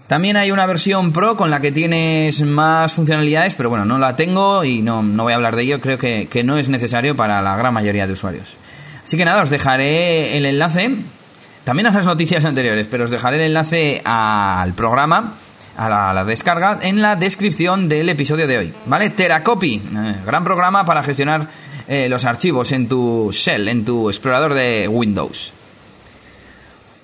También 0.06 0.36
hay 0.36 0.52
una 0.52 0.66
versión 0.66 1.12
Pro 1.12 1.36
con 1.36 1.50
la 1.50 1.58
que 1.58 1.72
tienes 1.72 2.42
más 2.42 2.92
funcionalidades, 2.92 3.56
pero 3.56 3.70
bueno, 3.70 3.84
no 3.84 3.98
la 3.98 4.14
tengo 4.14 4.62
y 4.62 4.82
no, 4.82 5.02
voy 5.02 5.32
a 5.32 5.36
hablar 5.36 5.56
de 5.56 5.62
ello, 5.62 5.80
creo 5.80 5.98
que, 5.98 6.28
que 6.30 6.44
no 6.44 6.58
es 6.58 6.68
necesario 6.68 7.16
para 7.16 7.42
la 7.42 7.56
gran 7.56 7.74
mayoría 7.74 8.06
de 8.06 8.12
usuarios. 8.12 8.46
Así 9.02 9.16
que 9.16 9.24
nada, 9.24 9.42
os 9.42 9.50
dejaré 9.50 10.38
el 10.38 10.46
enlace 10.46 10.96
también 11.64 11.86
a 11.86 11.90
las 11.92 12.06
noticias 12.06 12.44
anteriores, 12.44 12.86
pero 12.88 13.04
os 13.04 13.10
dejaré 13.10 13.36
el 13.36 13.42
enlace 13.48 14.02
al 14.04 14.74
programa, 14.74 15.34
a 15.76 16.12
la, 16.12 16.24
descarga, 16.24 16.78
en 16.82 17.00
la 17.00 17.16
descripción 17.16 17.88
del 17.88 18.08
episodio 18.08 18.46
de 18.46 18.58
hoy. 18.58 18.74
¿Vale? 18.86 19.10
Teracopy, 19.10 19.76
eh, 19.76 20.16
gran 20.24 20.44
programa 20.44 20.84
para 20.84 21.02
gestionar 21.02 21.48
eh, 21.88 22.08
los 22.08 22.24
archivos 22.24 22.70
en 22.72 22.88
tu 22.88 23.30
shell, 23.32 23.68
en 23.68 23.84
tu 23.84 24.08
explorador 24.08 24.54
de 24.54 24.86
Windows. 24.88 25.52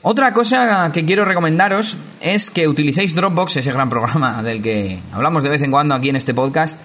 Otra 0.03 0.33
cosa 0.33 0.91
que 0.93 1.05
quiero 1.05 1.27
recomendaros 1.27 1.99
es 2.21 2.49
que 2.51 2.67
utilicéis 2.67 3.15
Dropbox, 3.15 3.59
ese 3.59 3.73
gran 3.73 3.91
programa 3.91 4.43
del 4.43 4.63
que 4.63 4.99
hablamos 5.13 5.43
de 5.43 5.51
vez 5.51 5.63
en 5.63 5.71
cuando 5.71 5.95
aquí 5.95 6.09
en 6.09 6.17
este 6.17 6.33
podcast, 6.33 6.81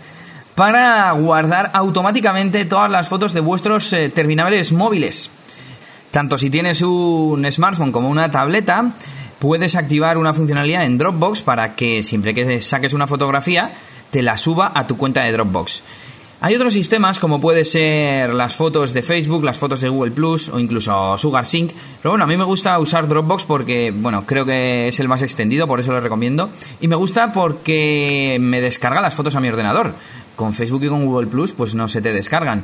para 0.55 1.12
guardar 1.12 1.72
automáticamente 1.74 2.65
todas 2.65 2.89
las 2.89 3.08
fotos 3.08 3.34
de 3.34 3.41
vuestros 3.41 3.91
eh, 3.94 4.10
terminales 4.13 4.72
móviles. 4.72 5.29
Tanto 6.16 6.38
si 6.38 6.50
tienes 6.50 6.82
un 6.82 7.46
smartphone 7.52 7.92
como 7.92 8.10
una 8.10 8.32
tableta, 8.32 8.94
puedes 9.38 9.76
activar 9.76 10.18
una 10.18 10.32
funcionalidad 10.32 10.86
en 10.86 10.98
Dropbox 10.98 11.42
para 11.42 11.76
que 11.76 12.04
siempre 12.04 12.34
que 12.34 12.62
saques 12.62 12.94
una 12.94 13.06
fotografía 13.06 13.72
te 14.12 14.22
la 14.22 14.38
suba 14.38 14.72
a 14.74 14.88
tu 14.88 14.96
cuenta 14.96 15.26
de 15.26 15.34
Dropbox. 15.34 15.84
Hay 16.40 16.56
otros 16.56 16.72
sistemas 16.72 17.20
como 17.20 17.42
puede 17.42 17.66
ser 17.66 18.34
las 18.34 18.56
fotos 18.56 18.94
de 18.94 19.02
Facebook, 19.02 19.44
las 19.44 19.58
fotos 19.58 19.82
de 19.82 19.90
Google 19.90 20.12
Plus 20.12 20.48
o 20.48 20.58
incluso 20.58 21.18
SugarSync. 21.18 21.74
Pero 22.02 22.12
bueno, 22.12 22.24
a 22.24 22.28
mí 22.28 22.38
me 22.38 22.46
gusta 22.46 22.80
usar 22.80 23.10
Dropbox 23.10 23.44
porque, 23.44 23.92
bueno, 23.94 24.26
creo 24.26 24.46
que 24.46 24.88
es 24.88 24.98
el 25.02 25.10
más 25.10 25.22
extendido, 25.22 25.68
por 25.68 25.82
eso 25.82 25.92
lo 25.92 26.00
recomiendo. 26.00 26.50
Y 26.80 26.88
me 26.88 26.96
gusta 26.96 27.34
porque 27.34 28.38
me 28.40 28.62
descarga 28.62 29.02
las 29.02 29.16
fotos 29.16 29.36
a 29.36 29.42
mi 29.42 29.50
ordenador. 29.50 29.94
Con 30.38 30.54
Facebook 30.54 30.86
y 30.86 30.88
con 30.88 31.06
Google 31.06 31.28
Plus, 31.28 31.52
pues 31.52 31.76
no 31.76 31.90
se 31.90 32.02
te 32.02 32.14
descargan. 32.14 32.64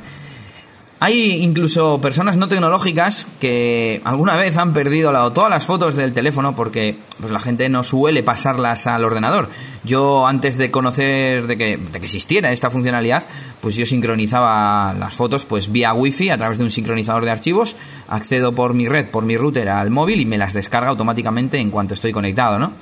Hay 1.03 1.41
incluso 1.41 1.99
personas 1.99 2.37
no 2.37 2.47
tecnológicas 2.47 3.25
que 3.39 3.99
alguna 4.03 4.35
vez 4.35 4.55
han 4.55 4.71
perdido 4.71 5.09
todas 5.31 5.49
las 5.49 5.65
fotos 5.65 5.95
del 5.95 6.13
teléfono 6.13 6.55
porque 6.55 6.95
pues, 7.19 7.31
la 7.31 7.39
gente 7.39 7.67
no 7.69 7.81
suele 7.81 8.21
pasarlas 8.21 8.85
al 8.85 9.03
ordenador. 9.03 9.49
Yo 9.83 10.27
antes 10.27 10.59
de 10.59 10.69
conocer 10.69 11.47
de 11.47 11.57
que, 11.57 11.77
de 11.77 11.99
que 11.99 12.05
existiera 12.05 12.51
esta 12.51 12.69
funcionalidad, 12.69 13.23
pues 13.61 13.73
yo 13.73 13.87
sincronizaba 13.87 14.93
las 14.93 15.15
fotos 15.15 15.43
pues 15.43 15.71
vía 15.71 15.91
wifi 15.91 16.29
a 16.29 16.37
través 16.37 16.59
de 16.59 16.65
un 16.65 16.69
sincronizador 16.69 17.25
de 17.25 17.31
archivos, 17.31 17.75
accedo 18.07 18.53
por 18.53 18.75
mi 18.75 18.87
red, 18.87 19.09
por 19.09 19.25
mi 19.25 19.35
router 19.37 19.69
al 19.69 19.89
móvil 19.89 20.19
y 20.19 20.27
me 20.27 20.37
las 20.37 20.53
descarga 20.53 20.89
automáticamente 20.89 21.59
en 21.59 21.71
cuanto 21.71 21.95
estoy 21.95 22.11
conectado, 22.11 22.59
¿no? 22.59 22.73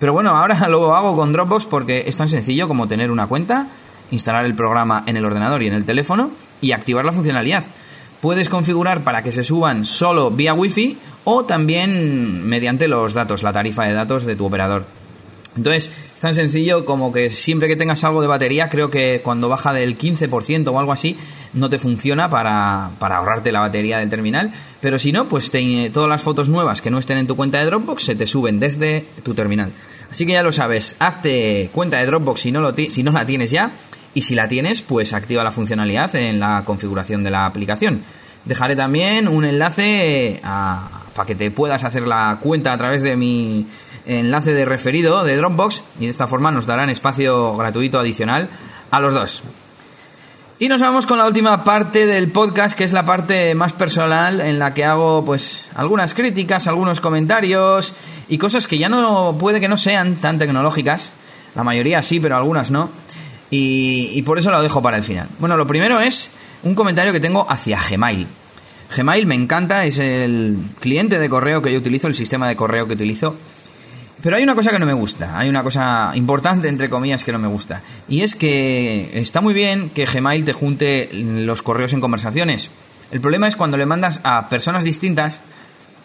Pero 0.00 0.12
bueno, 0.12 0.30
ahora 0.30 0.58
lo 0.68 0.96
hago 0.96 1.14
con 1.14 1.32
Dropbox 1.32 1.66
porque 1.66 2.02
es 2.06 2.16
tan 2.16 2.28
sencillo 2.28 2.66
como 2.66 2.88
tener 2.88 3.12
una 3.12 3.28
cuenta, 3.28 3.68
instalar 4.10 4.46
el 4.46 4.56
programa 4.56 5.04
en 5.06 5.16
el 5.16 5.24
ordenador 5.24 5.62
y 5.62 5.68
en 5.68 5.74
el 5.74 5.84
teléfono 5.84 6.32
y 6.62 6.72
activar 6.72 7.04
la 7.04 7.12
funcionalidad. 7.12 7.64
Puedes 8.22 8.48
configurar 8.48 9.04
para 9.04 9.22
que 9.22 9.32
se 9.32 9.42
suban 9.42 9.84
solo 9.84 10.30
vía 10.30 10.54
Wi-Fi 10.54 10.96
o 11.24 11.44
también 11.44 12.48
mediante 12.48 12.88
los 12.88 13.12
datos, 13.12 13.42
la 13.42 13.52
tarifa 13.52 13.84
de 13.84 13.92
datos 13.92 14.24
de 14.24 14.36
tu 14.36 14.46
operador. 14.46 14.86
Entonces, 15.56 15.90
es 16.14 16.20
tan 16.20 16.34
sencillo 16.34 16.84
como 16.86 17.12
que 17.12 17.28
siempre 17.28 17.68
que 17.68 17.76
tengas 17.76 18.04
algo 18.04 18.22
de 18.22 18.28
batería, 18.28 18.70
creo 18.70 18.90
que 18.90 19.20
cuando 19.22 19.50
baja 19.50 19.74
del 19.74 19.98
15% 19.98 20.68
o 20.68 20.78
algo 20.78 20.92
así, 20.92 21.16
no 21.52 21.68
te 21.68 21.78
funciona 21.78 22.30
para, 22.30 22.86
ahorrarte 22.98 23.52
la 23.52 23.60
batería 23.60 23.98
del 23.98 24.08
terminal. 24.08 24.52
Pero 24.80 24.98
si 24.98 25.12
no, 25.12 25.28
pues 25.28 25.52
todas 25.92 26.08
las 26.08 26.22
fotos 26.22 26.48
nuevas 26.48 26.80
que 26.80 26.90
no 26.90 26.98
estén 26.98 27.18
en 27.18 27.26
tu 27.26 27.36
cuenta 27.36 27.58
de 27.58 27.66
Dropbox 27.66 28.04
se 28.04 28.14
te 28.14 28.26
suben 28.26 28.60
desde 28.60 29.04
tu 29.22 29.34
terminal. 29.34 29.72
Así 30.10 30.24
que 30.24 30.32
ya 30.32 30.42
lo 30.42 30.52
sabes, 30.52 30.96
hazte 30.98 31.70
cuenta 31.72 31.98
de 31.98 32.06
Dropbox 32.06 32.40
si 32.40 32.52
no, 32.52 32.60
lo 32.60 32.72
si 32.74 33.02
no 33.02 33.12
la 33.12 33.26
tienes 33.26 33.50
ya 33.50 33.72
y 34.14 34.22
si 34.22 34.34
la 34.34 34.48
tienes, 34.48 34.82
pues 34.82 35.12
activa 35.12 35.42
la 35.44 35.52
funcionalidad 35.52 36.14
en 36.16 36.40
la 36.40 36.64
configuración 36.64 37.22
de 37.22 37.30
la 37.30 37.46
aplicación. 37.46 38.02
Dejaré 38.44 38.76
también 38.76 39.28
un 39.28 39.44
enlace 39.44 40.40
para 40.42 41.26
que 41.26 41.34
te 41.34 41.50
puedas 41.50 41.84
hacer 41.84 42.06
la 42.06 42.38
cuenta 42.40 42.72
a 42.72 42.78
través 42.78 43.02
de 43.02 43.16
mi 43.16 43.66
enlace 44.04 44.52
de 44.52 44.64
referido 44.64 45.22
de 45.24 45.36
Dropbox 45.36 45.82
y 46.00 46.04
de 46.04 46.10
esta 46.10 46.26
forma 46.26 46.50
nos 46.50 46.66
darán 46.66 46.90
espacio 46.90 47.56
gratuito 47.56 48.00
adicional 48.00 48.48
a 48.90 49.00
los 49.00 49.14
dos. 49.14 49.42
Y 50.58 50.68
nos 50.68 50.80
vamos 50.80 51.06
con 51.06 51.18
la 51.18 51.26
última 51.26 51.64
parte 51.64 52.06
del 52.06 52.30
podcast, 52.30 52.78
que 52.78 52.84
es 52.84 52.92
la 52.92 53.04
parte 53.04 53.52
más 53.54 53.72
personal, 53.72 54.40
en 54.40 54.60
la 54.60 54.72
que 54.72 54.84
hago 54.84 55.24
pues 55.24 55.66
algunas 55.74 56.14
críticas, 56.14 56.68
algunos 56.68 57.00
comentarios 57.00 57.94
y 58.28 58.38
cosas 58.38 58.68
que 58.68 58.78
ya 58.78 58.88
no 58.88 59.36
puede 59.38 59.58
que 59.58 59.66
no 59.66 59.76
sean 59.76 60.16
tan 60.16 60.38
tecnológicas. 60.38 61.10
La 61.56 61.64
mayoría 61.64 62.00
sí, 62.02 62.20
pero 62.20 62.36
algunas 62.36 62.70
no. 62.70 62.90
Y, 63.54 64.22
por 64.22 64.38
eso 64.38 64.50
lo 64.50 64.62
dejo 64.62 64.80
para 64.80 64.96
el 64.96 65.04
final. 65.04 65.28
Bueno, 65.38 65.58
lo 65.58 65.66
primero 65.66 66.00
es 66.00 66.30
un 66.62 66.74
comentario 66.74 67.12
que 67.12 67.20
tengo 67.20 67.46
hacia 67.50 67.78
Gmail. 67.78 68.26
Gmail 68.96 69.26
me 69.26 69.34
encanta, 69.34 69.84
es 69.84 69.98
el 69.98 70.56
cliente 70.80 71.18
de 71.18 71.28
correo 71.28 71.60
que 71.60 71.70
yo 71.70 71.78
utilizo, 71.78 72.08
el 72.08 72.14
sistema 72.14 72.48
de 72.48 72.56
correo 72.56 72.86
que 72.86 72.94
utilizo. 72.94 73.36
Pero 74.22 74.36
hay 74.36 74.42
una 74.42 74.54
cosa 74.54 74.70
que 74.70 74.78
no 74.78 74.86
me 74.86 74.94
gusta, 74.94 75.38
hay 75.38 75.50
una 75.50 75.62
cosa 75.62 76.12
importante, 76.14 76.68
entre 76.68 76.88
comillas, 76.88 77.24
que 77.24 77.32
no 77.32 77.38
me 77.38 77.48
gusta. 77.48 77.82
Y 78.08 78.22
es 78.22 78.34
que 78.34 79.10
está 79.20 79.42
muy 79.42 79.52
bien 79.52 79.90
que 79.90 80.06
Gmail 80.06 80.46
te 80.46 80.54
junte 80.54 81.10
los 81.12 81.60
correos 81.60 81.92
en 81.92 82.00
conversaciones. 82.00 82.70
El 83.10 83.20
problema 83.20 83.48
es 83.48 83.56
cuando 83.56 83.76
le 83.76 83.84
mandas 83.84 84.20
a 84.24 84.48
personas 84.48 84.84
distintas 84.84 85.42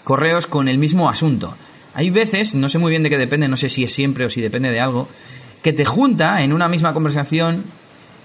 correos 0.04 0.48
con 0.48 0.68
el 0.68 0.80
mismo 0.80 1.10
asunto. 1.10 1.56
Hay 1.94 2.10
veces, 2.10 2.56
no 2.56 2.68
sé 2.68 2.78
muy 2.78 2.90
bien 2.90 3.04
de 3.04 3.10
qué 3.10 3.18
depende, 3.18 3.48
no 3.48 3.56
sé 3.56 3.70
si 3.70 3.86
es 3.86 3.94
siempre 3.94 4.26
o 4.26 4.30
si 4.30 4.42
depende 4.42 4.70
de 4.70 4.82
algo, 4.82 5.08
que 5.68 5.74
te 5.74 5.84
junta 5.84 6.44
en 6.44 6.54
una 6.54 6.70
misma 6.70 6.94
conversación 6.94 7.66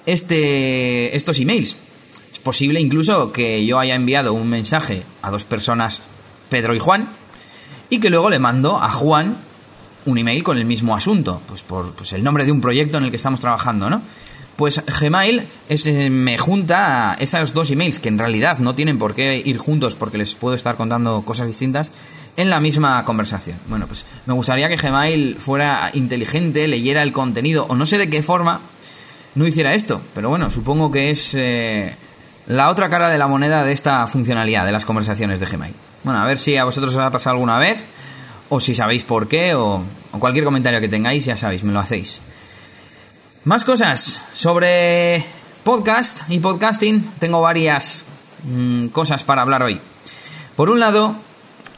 este, 0.06 1.16
estos 1.16 1.40
emails. 1.40 1.76
Es 2.32 2.38
posible 2.38 2.80
incluso 2.80 3.32
que 3.32 3.66
yo 3.66 3.80
haya 3.80 3.96
enviado 3.96 4.32
un 4.32 4.48
mensaje 4.48 5.02
a 5.22 5.30
dos 5.32 5.42
personas, 5.42 6.02
Pedro 6.48 6.72
y 6.72 6.78
Juan, 6.78 7.08
y 7.90 7.98
que 7.98 8.10
luego 8.10 8.30
le 8.30 8.38
mando 8.38 8.80
a 8.80 8.92
Juan 8.92 9.38
un 10.06 10.18
email 10.18 10.44
con 10.44 10.56
el 10.56 10.66
mismo 10.66 10.94
asunto, 10.94 11.42
pues 11.48 11.62
por 11.62 11.96
pues 11.96 12.12
el 12.12 12.22
nombre 12.22 12.44
de 12.44 12.52
un 12.52 12.60
proyecto 12.60 12.98
en 12.98 13.06
el 13.06 13.10
que 13.10 13.16
estamos 13.16 13.40
trabajando, 13.40 13.90
¿no? 13.90 14.02
Pues 14.56 14.82
Gmail 15.00 15.48
es, 15.68 15.86
eh, 15.86 16.10
me 16.10 16.38
junta 16.38 17.16
esos 17.18 17.54
dos 17.54 17.70
emails 17.70 17.98
que 17.98 18.08
en 18.08 18.18
realidad 18.18 18.58
no 18.58 18.74
tienen 18.74 18.98
por 18.98 19.14
qué 19.14 19.36
ir 19.36 19.58
juntos 19.58 19.94
porque 19.94 20.18
les 20.18 20.34
puedo 20.34 20.54
estar 20.54 20.76
contando 20.76 21.22
cosas 21.22 21.46
distintas 21.46 21.90
en 22.36 22.50
la 22.50 22.60
misma 22.60 23.04
conversación. 23.04 23.58
Bueno, 23.66 23.86
pues 23.86 24.04
me 24.26 24.34
gustaría 24.34 24.68
que 24.68 24.76
Gmail 24.76 25.36
fuera 25.38 25.90
inteligente, 25.94 26.66
leyera 26.68 27.02
el 27.02 27.12
contenido 27.12 27.66
o 27.66 27.76
no 27.76 27.86
sé 27.86 27.98
de 27.98 28.08
qué 28.08 28.22
forma 28.22 28.60
no 29.34 29.46
hiciera 29.46 29.72
esto, 29.72 30.02
pero 30.14 30.28
bueno, 30.28 30.50
supongo 30.50 30.90
que 30.90 31.10
es 31.10 31.34
eh, 31.34 31.94
la 32.46 32.68
otra 32.68 32.90
cara 32.90 33.08
de 33.08 33.18
la 33.18 33.26
moneda 33.26 33.64
de 33.64 33.72
esta 33.72 34.06
funcionalidad 34.06 34.66
de 34.66 34.72
las 34.72 34.84
conversaciones 34.84 35.40
de 35.40 35.46
Gmail. 35.46 35.74
Bueno, 36.04 36.20
a 36.20 36.26
ver 36.26 36.38
si 36.38 36.56
a 36.56 36.64
vosotros 36.64 36.92
os 36.94 37.00
ha 37.00 37.10
pasado 37.10 37.34
alguna 37.34 37.58
vez 37.58 37.84
o 38.48 38.60
si 38.60 38.74
sabéis 38.74 39.04
por 39.04 39.28
qué 39.28 39.54
o, 39.54 39.82
cualquier 40.18 40.44
comentario 40.44 40.80
que 40.80 40.88
tengáis, 40.88 41.24
ya 41.24 41.36
sabéis, 41.36 41.64
me 41.64 41.72
lo 41.72 41.80
hacéis. 41.80 42.20
Más 43.44 43.64
cosas 43.64 44.22
sobre 44.34 45.24
podcast 45.64 46.30
y 46.30 46.38
podcasting. 46.38 47.04
Tengo 47.18 47.40
varias 47.40 48.06
mm, 48.44 48.86
cosas 48.88 49.24
para 49.24 49.42
hablar 49.42 49.64
hoy. 49.64 49.80
Por 50.54 50.70
un 50.70 50.78
lado, 50.78 51.16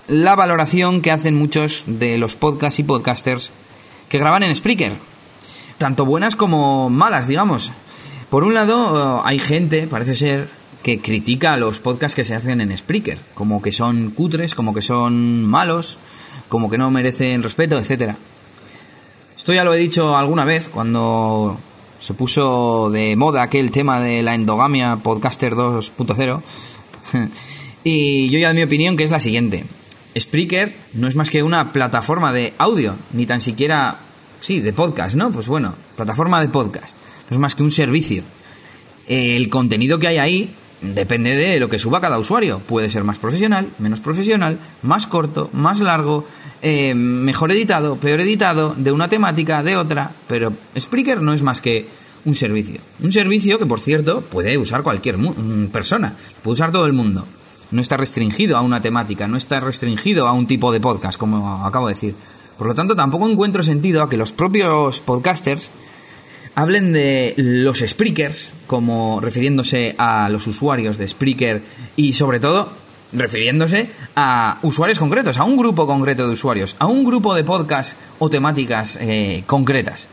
la 0.06 0.36
valoración 0.36 1.00
que 1.00 1.10
hacen 1.10 1.34
muchos 1.34 1.84
de 1.86 2.18
los 2.18 2.36
podcasts 2.36 2.80
y 2.80 2.82
podcasters 2.82 3.50
que 4.10 4.18
graban 4.18 4.42
en 4.42 4.54
Spreaker. 4.54 4.92
Tanto 5.78 6.04
buenas 6.04 6.36
como 6.36 6.90
malas, 6.90 7.28
digamos. 7.28 7.72
Por 8.28 8.44
un 8.44 8.52
lado, 8.52 9.20
eh, 9.20 9.22
hay 9.24 9.38
gente, 9.38 9.86
parece 9.86 10.16
ser, 10.16 10.50
que 10.82 11.00
critica 11.00 11.56
los 11.56 11.78
podcasts 11.78 12.14
que 12.14 12.24
se 12.24 12.34
hacen 12.34 12.60
en 12.60 12.76
Spreaker, 12.76 13.20
como 13.32 13.62
que 13.62 13.72
son 13.72 14.10
cutres, 14.10 14.54
como 14.54 14.74
que 14.74 14.82
son 14.82 15.46
malos, 15.46 15.96
como 16.50 16.68
que 16.68 16.76
no 16.76 16.90
merecen 16.90 17.42
respeto, 17.42 17.78
etcétera. 17.78 18.18
Esto 19.36 19.52
ya 19.52 19.64
lo 19.64 19.74
he 19.74 19.78
dicho 19.78 20.16
alguna 20.16 20.44
vez 20.44 20.68
cuando 20.68 21.58
se 22.00 22.14
puso 22.14 22.90
de 22.90 23.16
moda 23.16 23.42
aquel 23.42 23.70
tema 23.70 24.00
de 24.00 24.22
la 24.22 24.34
endogamia 24.34 24.96
podcaster 24.96 25.54
2.0. 25.54 26.42
y 27.84 28.28
yo 28.30 28.38
ya 28.38 28.48
de 28.48 28.54
mi 28.54 28.62
opinión 28.62 28.96
que 28.96 29.04
es 29.04 29.10
la 29.10 29.20
siguiente. 29.20 29.64
Spreaker 30.18 30.74
no 30.94 31.08
es 31.08 31.16
más 31.16 31.30
que 31.30 31.42
una 31.42 31.72
plataforma 31.72 32.32
de 32.32 32.54
audio, 32.58 32.94
ni 33.12 33.26
tan 33.26 33.40
siquiera, 33.40 33.98
sí, 34.40 34.60
de 34.60 34.72
podcast, 34.72 35.16
¿no? 35.16 35.32
Pues 35.32 35.48
bueno, 35.48 35.74
plataforma 35.96 36.40
de 36.40 36.48
podcast. 36.48 36.96
No 37.28 37.34
es 37.34 37.40
más 37.40 37.54
que 37.54 37.64
un 37.64 37.70
servicio. 37.70 38.22
El 39.06 39.48
contenido 39.48 39.98
que 39.98 40.08
hay 40.08 40.18
ahí 40.18 40.54
depende 40.92 41.34
de 41.34 41.58
lo 41.60 41.68
que 41.68 41.78
suba 41.78 42.00
cada 42.00 42.18
usuario. 42.18 42.60
Puede 42.60 42.88
ser 42.88 43.04
más 43.04 43.18
profesional, 43.18 43.70
menos 43.78 44.00
profesional, 44.00 44.58
más 44.82 45.06
corto, 45.06 45.50
más 45.52 45.80
largo, 45.80 46.24
eh, 46.60 46.94
mejor 46.94 47.52
editado, 47.52 47.96
peor 47.96 48.20
editado, 48.20 48.74
de 48.76 48.92
una 48.92 49.08
temática, 49.08 49.62
de 49.62 49.76
otra. 49.76 50.10
Pero 50.26 50.52
Spreaker 50.78 51.22
no 51.22 51.32
es 51.32 51.42
más 51.42 51.60
que 51.60 51.86
un 52.24 52.34
servicio. 52.34 52.80
Un 53.02 53.12
servicio 53.12 53.58
que, 53.58 53.66
por 53.66 53.80
cierto, 53.80 54.20
puede 54.22 54.58
usar 54.58 54.82
cualquier 54.82 55.16
persona, 55.72 56.14
puede 56.42 56.54
usar 56.54 56.72
todo 56.72 56.86
el 56.86 56.92
mundo 56.92 57.26
no 57.74 57.80
está 57.80 57.96
restringido 57.96 58.56
a 58.56 58.60
una 58.60 58.80
temática, 58.80 59.26
no 59.26 59.36
está 59.36 59.58
restringido 59.58 60.28
a 60.28 60.32
un 60.32 60.46
tipo 60.46 60.70
de 60.70 60.80
podcast, 60.80 61.18
como 61.18 61.66
acabo 61.66 61.88
de 61.88 61.94
decir. 61.94 62.14
Por 62.56 62.68
lo 62.68 62.74
tanto, 62.74 62.94
tampoco 62.94 63.28
encuentro 63.28 63.64
sentido 63.64 64.02
a 64.02 64.08
que 64.08 64.16
los 64.16 64.32
propios 64.32 65.00
podcasters 65.00 65.68
hablen 66.54 66.92
de 66.92 67.34
los 67.36 67.78
Spreakers 67.80 68.52
como 68.66 69.20
refiriéndose 69.20 69.94
a 69.98 70.28
los 70.28 70.46
usuarios 70.46 70.98
de 70.98 71.08
Spreaker 71.08 71.62
y 71.96 72.12
sobre 72.12 72.40
todo 72.40 72.72
refiriéndose 73.12 73.90
a 74.16 74.58
usuarios 74.62 74.98
concretos, 74.98 75.38
a 75.38 75.44
un 75.44 75.56
grupo 75.56 75.86
concreto 75.86 76.26
de 76.26 76.32
usuarios, 76.32 76.76
a 76.78 76.86
un 76.86 77.04
grupo 77.04 77.34
de 77.34 77.44
podcasts 77.44 77.96
o 78.18 78.28
temáticas 78.28 78.98
eh, 79.00 79.44
concretas. 79.46 80.08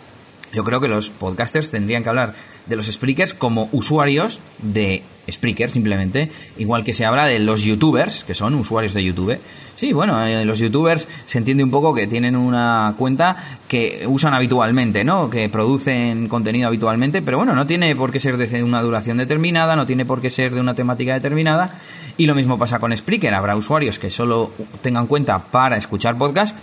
Yo 0.54 0.64
creo 0.64 0.80
que 0.80 0.88
los 0.88 1.10
podcasters 1.10 1.70
tendrían 1.70 2.04
que 2.04 2.10
hablar 2.10 2.34
de 2.65 2.75
los 2.75 2.88
Spreakers 2.88 3.34
como 3.34 3.70
usuarios 3.72 4.39
de 4.62 5.03
Spreaker, 5.30 5.70
simplemente. 5.70 6.32
Igual 6.58 6.84
que 6.84 6.94
se 6.94 7.06
habla 7.06 7.25
de 7.25 7.39
los 7.39 7.63
youtubers, 7.63 8.24
que 8.24 8.34
son 8.34 8.56
usuarios 8.56 8.94
de 8.94 9.03
YouTube. 9.03 9.39
Sí, 9.75 9.94
bueno, 9.94 10.24
eh, 10.24 10.46
los 10.46 10.60
youtubers 10.60 11.08
se 11.25 11.39
entiende 11.39 11.63
un 11.63 11.72
poco 11.72 11.94
que 11.94 12.06
tienen 12.06 12.36
una 12.36 12.94
cuenta 12.98 13.60
que 13.68 14.06
usan 14.08 14.34
habitualmente, 14.34 15.03
¿no? 15.03 15.30
Que 15.30 15.50
producen 15.50 16.27
contenido 16.27 16.68
habitualmente, 16.68 17.22
pero 17.22 17.38
bueno, 17.38 17.56
no 17.56 17.65
tiene 17.65 17.96
por 17.96 18.12
qué 18.12 18.20
ser 18.20 18.38
de 18.38 18.63
una 18.63 18.82
duración 18.82 19.18
determinada, 19.18 19.75
no 19.75 19.86
tiene 19.86 20.06
por 20.06 20.22
qué 20.22 20.30
ser 20.30 20.53
de 20.53 20.62
una 20.62 20.75
temática 20.75 21.13
determinada. 21.13 21.80
Y 22.18 22.27
lo 22.27 22.36
mismo 22.36 22.60
pasa 22.60 22.80
con 22.80 22.96
Spreaker. 22.96 23.34
Habrá 23.34 23.56
usuarios 23.56 23.98
que 23.98 24.12
solo 24.12 24.51
tengan 24.84 25.08
cuenta 25.08 25.39
para 25.39 25.77
escuchar 25.77 26.18
podcast 26.18 26.56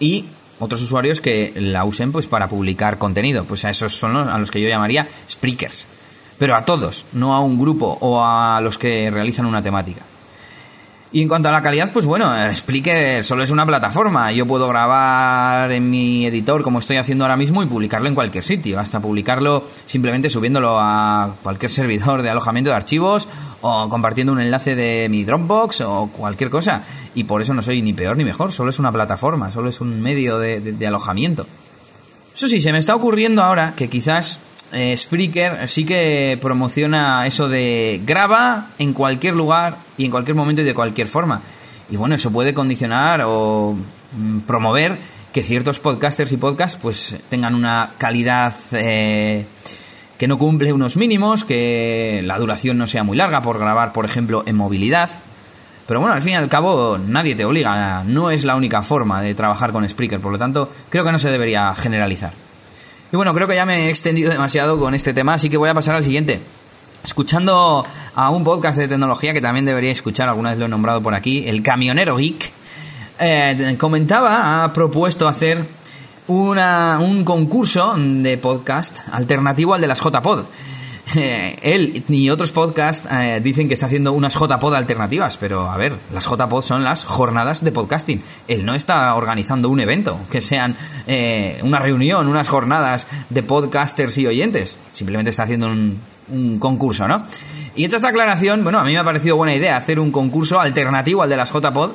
y 0.00 0.24
otros 0.60 0.80
usuarios 0.82 1.20
que 1.20 1.52
la 1.56 1.84
usen 1.84 2.12
pues 2.12 2.28
para 2.28 2.48
publicar 2.48 2.98
contenido. 2.98 3.44
Pues 3.44 3.64
a 3.64 3.70
esos 3.70 3.96
son 3.96 4.12
los, 4.12 4.28
a 4.28 4.38
los 4.38 4.50
que 4.50 4.60
yo 4.60 4.68
llamaría 4.68 5.08
Spreakers. 5.28 5.86
pero 6.38 6.54
a 6.54 6.64
todos, 6.64 7.04
no 7.12 7.34
a 7.34 7.40
un 7.40 7.58
grupo 7.58 7.98
o 8.00 8.24
a 8.24 8.60
los 8.60 8.78
que 8.78 9.10
realizan 9.10 9.46
una 9.46 9.62
temática. 9.62 10.06
Y 11.12 11.22
en 11.22 11.28
cuanto 11.28 11.48
a 11.48 11.52
la 11.52 11.60
calidad, 11.60 11.92
pues 11.92 12.06
bueno, 12.06 12.36
explique, 12.46 13.24
solo 13.24 13.42
es 13.42 13.50
una 13.50 13.66
plataforma. 13.66 14.30
Yo 14.30 14.46
puedo 14.46 14.68
grabar 14.68 15.72
en 15.72 15.90
mi 15.90 16.24
editor 16.24 16.62
como 16.62 16.78
estoy 16.78 16.98
haciendo 16.98 17.24
ahora 17.24 17.36
mismo 17.36 17.64
y 17.64 17.66
publicarlo 17.66 18.08
en 18.08 18.14
cualquier 18.14 18.44
sitio, 18.44 18.78
hasta 18.78 19.00
publicarlo 19.00 19.64
simplemente 19.86 20.30
subiéndolo 20.30 20.78
a 20.78 21.34
cualquier 21.42 21.72
servidor 21.72 22.22
de 22.22 22.30
alojamiento 22.30 22.70
de 22.70 22.76
archivos 22.76 23.26
o 23.60 23.88
compartiendo 23.88 24.32
un 24.32 24.40
enlace 24.40 24.76
de 24.76 25.08
mi 25.08 25.24
Dropbox 25.24 25.80
o 25.80 26.10
cualquier 26.16 26.48
cosa. 26.48 26.84
Y 27.16 27.24
por 27.24 27.42
eso 27.42 27.54
no 27.54 27.62
soy 27.62 27.82
ni 27.82 27.92
peor 27.92 28.16
ni 28.16 28.24
mejor, 28.24 28.52
solo 28.52 28.70
es 28.70 28.78
una 28.78 28.92
plataforma, 28.92 29.50
solo 29.50 29.68
es 29.68 29.80
un 29.80 30.00
medio 30.00 30.38
de, 30.38 30.60
de 30.60 30.86
alojamiento. 30.86 31.44
Eso 32.32 32.46
sí, 32.46 32.60
se 32.60 32.70
me 32.70 32.78
está 32.78 32.94
ocurriendo 32.94 33.42
ahora 33.42 33.74
que 33.74 33.88
quizás 33.88 34.38
eh, 34.72 34.96
Spreaker 34.96 35.68
sí 35.68 35.84
que 35.84 36.38
promociona 36.40 37.26
eso 37.26 37.48
de 37.48 38.00
graba 38.04 38.68
en 38.78 38.92
cualquier 38.92 39.34
lugar 39.34 39.78
y 39.96 40.04
en 40.04 40.10
cualquier 40.10 40.36
momento 40.36 40.62
y 40.62 40.64
de 40.64 40.74
cualquier 40.74 41.08
forma. 41.08 41.42
Y 41.90 41.96
bueno, 41.96 42.14
eso 42.14 42.30
puede 42.30 42.54
condicionar 42.54 43.22
o 43.24 43.76
mm, 44.12 44.40
promover 44.40 44.98
que 45.32 45.42
ciertos 45.42 45.80
podcasters 45.80 46.32
y 46.32 46.36
podcasts 46.36 46.78
pues 46.80 47.18
tengan 47.28 47.54
una 47.54 47.90
calidad 47.98 48.56
eh, 48.72 49.46
que 50.18 50.28
no 50.28 50.38
cumple 50.38 50.72
unos 50.72 50.96
mínimos, 50.96 51.44
que 51.44 52.20
la 52.24 52.38
duración 52.38 52.78
no 52.78 52.86
sea 52.86 53.04
muy 53.04 53.16
larga 53.16 53.40
por 53.40 53.58
grabar, 53.58 53.92
por 53.92 54.04
ejemplo, 54.04 54.42
en 54.46 54.56
movilidad. 54.56 55.10
Pero 55.86 55.98
bueno, 55.98 56.14
al 56.14 56.22
fin 56.22 56.34
y 56.34 56.36
al 56.36 56.48
cabo 56.48 56.98
nadie 56.98 57.34
te 57.34 57.44
obliga, 57.44 58.04
no 58.04 58.30
es 58.30 58.44
la 58.44 58.54
única 58.54 58.82
forma 58.82 59.20
de 59.22 59.34
trabajar 59.34 59.72
con 59.72 59.88
Spreaker, 59.88 60.20
por 60.20 60.30
lo 60.30 60.38
tanto 60.38 60.70
creo 60.88 61.04
que 61.04 61.12
no 61.12 61.18
se 61.18 61.30
debería 61.30 61.74
generalizar. 61.74 62.49
Y 63.12 63.16
bueno, 63.16 63.34
creo 63.34 63.48
que 63.48 63.56
ya 63.56 63.66
me 63.66 63.86
he 63.86 63.90
extendido 63.90 64.30
demasiado 64.30 64.78
con 64.78 64.94
este 64.94 65.12
tema, 65.12 65.34
así 65.34 65.50
que 65.50 65.56
voy 65.56 65.68
a 65.68 65.74
pasar 65.74 65.96
al 65.96 66.04
siguiente. 66.04 66.40
Escuchando 67.02 67.84
a 68.14 68.30
un 68.30 68.44
podcast 68.44 68.78
de 68.78 68.86
tecnología 68.86 69.32
que 69.32 69.40
también 69.40 69.64
debería 69.64 69.90
escuchar, 69.90 70.28
alguna 70.28 70.50
vez 70.50 70.58
lo 70.58 70.66
he 70.66 70.68
nombrado 70.68 71.00
por 71.00 71.14
aquí, 71.14 71.44
el 71.46 71.62
Camionero 71.62 72.16
Geek, 72.16 72.52
eh, 73.18 73.76
comentaba, 73.78 74.62
ha 74.62 74.72
propuesto 74.72 75.26
hacer 75.26 75.64
una, 76.28 76.98
un 77.00 77.24
concurso 77.24 77.94
de 77.96 78.38
podcast 78.38 78.98
alternativo 79.10 79.74
al 79.74 79.80
de 79.80 79.88
las 79.88 80.00
JPod. 80.00 80.44
Eh, 81.16 81.58
él 81.62 82.04
y 82.08 82.30
otros 82.30 82.52
podcasts 82.52 83.08
eh, 83.10 83.40
dicen 83.42 83.68
que 83.68 83.74
está 83.74 83.86
haciendo 83.86 84.12
unas 84.12 84.34
JPod 84.34 84.74
alternativas, 84.74 85.36
pero 85.36 85.70
a 85.70 85.76
ver, 85.76 85.94
las 86.12 86.24
JPod 86.24 86.62
son 86.62 86.84
las 86.84 87.04
jornadas 87.04 87.64
de 87.64 87.72
podcasting. 87.72 88.22
Él 88.46 88.64
no 88.64 88.74
está 88.74 89.14
organizando 89.14 89.68
un 89.68 89.80
evento, 89.80 90.20
que 90.30 90.40
sean 90.40 90.76
eh, 91.06 91.58
una 91.62 91.78
reunión, 91.78 92.28
unas 92.28 92.48
jornadas 92.48 93.06
de 93.28 93.42
podcasters 93.42 94.18
y 94.18 94.26
oyentes. 94.26 94.78
Simplemente 94.92 95.30
está 95.30 95.44
haciendo 95.44 95.66
un, 95.66 95.98
un 96.28 96.58
concurso, 96.58 97.08
¿no? 97.08 97.24
Y 97.74 97.84
hecha 97.84 97.96
esta 97.96 98.08
aclaración, 98.08 98.62
bueno, 98.62 98.78
a 98.78 98.84
mí 98.84 98.92
me 98.92 98.98
ha 98.98 99.04
parecido 99.04 99.36
buena 99.36 99.54
idea 99.54 99.76
hacer 99.76 100.00
un 100.00 100.10
concurso 100.10 100.60
alternativo 100.60 101.22
al 101.22 101.30
de 101.30 101.36
las 101.36 101.52
JPod 101.52 101.92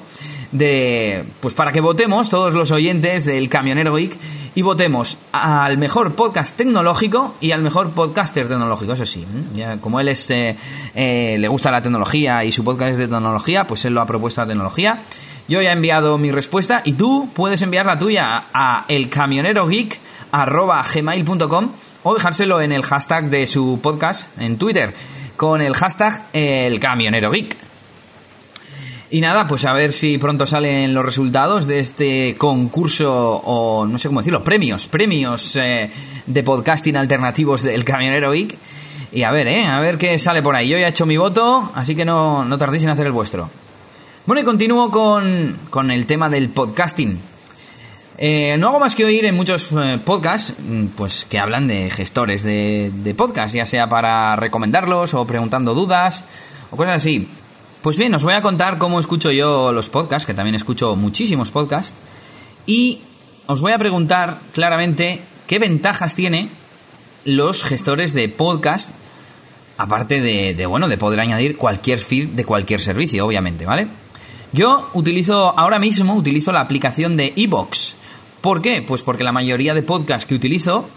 de 0.52 1.24
pues 1.40 1.54
para 1.54 1.72
que 1.72 1.82
votemos 1.82 2.30
todos 2.30 2.54
los 2.54 2.72
oyentes 2.72 3.26
del 3.26 3.50
Camionero 3.50 3.96
Geek 3.96 4.18
y 4.56 4.62
votemos 4.62 5.18
al 5.34 5.78
mejor 5.78 6.16
podcast 6.16 6.56
tecnológico 6.58 7.36
y 7.42 7.52
al 7.52 7.62
mejor 7.62 7.92
podcaster 7.92 8.48
tecnológico, 8.48 8.94
eso 8.94 9.06
sí. 9.06 9.28
Ya, 9.54 9.82
como 9.82 10.00
él 10.00 10.08
es 10.08 10.32
eh, 10.32 10.56
eh, 10.96 11.38
le 11.38 11.50
gusta 11.50 11.70
la 11.72 11.82
tecnología 11.82 12.46
y 12.46 12.52
su 12.52 12.64
podcast 12.64 12.94
es 12.94 12.98
de 12.98 13.08
tecnología, 13.08 13.68
pues 13.68 13.86
él 13.86 13.94
lo 13.94 14.02
ha 14.02 14.06
propuesto 14.06 14.42
a 14.42 14.48
tecnología. 14.48 15.04
Yo 15.48 15.62
ya 15.62 15.70
he 15.70 15.74
enviado 15.74 16.18
mi 16.18 16.32
respuesta 16.32 16.82
y 16.86 16.94
tú 16.94 17.30
puedes 17.34 17.62
enviar 17.62 17.86
la 17.86 18.00
tuya 18.00 18.46
a 18.54 18.86
elcamionerogeek@gmail.com 18.88 21.72
o 22.04 22.14
dejárselo 22.14 22.62
en 22.62 22.72
el 22.72 22.84
hashtag 22.84 23.30
de 23.30 23.46
su 23.48 23.80
podcast 23.82 24.40
en 24.40 24.58
Twitter 24.58 24.94
con 25.36 25.60
el 25.62 25.76
hashtag 25.76 26.28
el 26.34 26.80
camionero 26.80 27.32
geek. 27.32 27.65
Y 29.16 29.22
nada, 29.22 29.48
pues 29.48 29.64
a 29.64 29.72
ver 29.72 29.94
si 29.94 30.18
pronto 30.18 30.46
salen 30.46 30.94
los 30.94 31.06
resultados 31.06 31.68
de 31.68 31.80
este 31.80 32.36
concurso 32.36 33.42
o 33.46 33.86
no 33.86 33.98
sé 33.98 34.10
cómo 34.10 34.20
decirlo, 34.20 34.44
premios, 34.44 34.88
premios 34.88 35.56
eh, 35.56 35.90
de 36.26 36.44
podcasting 36.44 36.98
alternativos 36.98 37.64
del 37.64 37.86
Camionero 37.86 38.34
Geek. 38.34 38.58
Y 39.14 39.24
a 39.24 39.32
ver, 39.32 39.48
eh, 39.48 39.68
a 39.68 39.80
ver 39.80 39.98
qué 39.98 40.20
sale 40.20 40.44
por 40.44 40.54
ahí. 40.54 40.68
Yo 40.68 40.78
ya 40.78 40.88
he 40.88 40.90
hecho 40.90 41.06
mi 41.06 41.16
voto, 41.16 41.72
así 41.76 41.96
que 41.96 42.04
no, 42.04 42.44
no 42.44 42.58
tardéis 42.58 42.84
en 42.84 42.90
hacer 42.90 43.06
el 43.06 43.14
vuestro. 43.14 43.50
Bueno, 44.26 44.42
y 44.42 44.44
continúo 44.44 44.92
con, 44.92 45.60
con 45.70 45.92
el 45.92 46.06
tema 46.08 46.28
del 46.28 46.50
podcasting. 46.50 47.18
Eh, 48.18 48.58
no 48.60 48.68
hago 48.68 48.82
más 48.82 48.96
que 48.96 49.06
oír 49.06 49.24
en 49.24 49.36
muchos 49.38 49.70
eh, 49.72 49.98
podcasts, 50.04 50.56
mm, 50.60 50.88
pues 50.88 51.24
que 51.24 51.40
hablan 51.40 51.68
de 51.68 51.90
gestores 51.90 52.44
de, 52.44 52.92
de 52.94 53.16
podcast, 53.16 53.56
ya 53.56 53.66
sea 53.66 53.88
para 53.88 54.36
recomendarlos 54.36 55.14
o 55.14 55.26
preguntando 55.26 55.74
dudas 55.74 56.26
o 56.70 56.76
cosas 56.76 56.96
así. 56.96 57.30
Pues 57.86 57.98
bien, 57.98 58.16
os 58.16 58.24
voy 58.24 58.34
a 58.34 58.42
contar 58.42 58.80
cómo 58.80 59.00
escucho 59.00 59.30
yo 59.30 59.72
los 59.72 59.90
podcasts, 59.90 60.26
que 60.26 60.34
también 60.34 60.56
escucho 60.56 60.96
muchísimos 60.96 61.52
podcasts, 61.52 61.94
y 62.66 63.02
os 63.46 63.62
voy 63.62 63.74
a 63.74 63.78
preguntar 63.78 64.40
claramente 64.54 65.22
qué 65.46 65.60
ventajas 65.60 66.16
tiene 66.16 66.50
los 67.26 67.64
gestores 67.64 68.16
de 68.16 68.28
podcast, 68.28 68.90
aparte 69.78 70.20
de, 70.20 70.66
bueno, 70.66 70.88
de 70.88 70.98
poder 70.98 71.20
añadir 71.20 71.58
cualquier 71.58 72.00
feed 72.00 72.30
de 72.30 72.44
cualquier 72.44 72.82
servicio, 72.82 73.24
obviamente, 73.24 73.68
¿vale? 73.68 73.86
Yo 74.52 74.90
utilizo, 74.96 75.54
ahora 75.56 75.78
mismo 75.78 76.16
utilizo 76.16 76.52
la 76.52 76.62
aplicación 76.62 77.16
de 77.16 77.34
Evox. 77.36 77.94
¿Por 78.42 78.64
qué? 78.64 78.82
Pues 78.82 79.04
porque 79.04 79.24
la 79.24 79.32
mayoría 79.32 79.76
de 79.76 79.84
podcasts 79.84 80.26
que 80.26 80.34
utilizo 80.34 80.90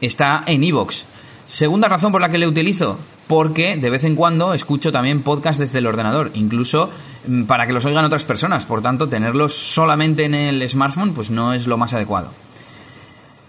está 0.00 0.42
en 0.46 0.64
Evox. 0.64 1.04
Segunda 1.46 1.88
razón 1.88 2.10
por 2.10 2.20
la 2.20 2.28
que 2.28 2.38
le 2.38 2.48
utilizo, 2.48 2.98
porque 3.28 3.76
de 3.76 3.90
vez 3.90 4.04
en 4.04 4.16
cuando 4.16 4.54
escucho 4.54 4.90
también 4.90 5.22
podcast 5.22 5.60
desde 5.60 5.78
el 5.78 5.86
ordenador, 5.86 6.30
incluso 6.34 6.90
mm, 7.26 7.44
para 7.44 7.66
que 7.66 7.72
los 7.72 7.84
oigan 7.84 8.04
otras 8.04 8.24
personas. 8.24 8.64
Por 8.64 8.82
tanto, 8.82 9.08
tenerlos 9.08 9.54
solamente 9.54 10.24
en 10.24 10.34
el 10.34 10.68
smartphone, 10.68 11.12
pues 11.12 11.30
no 11.30 11.52
es 11.52 11.66
lo 11.66 11.76
más 11.76 11.92
adecuado. 11.92 12.30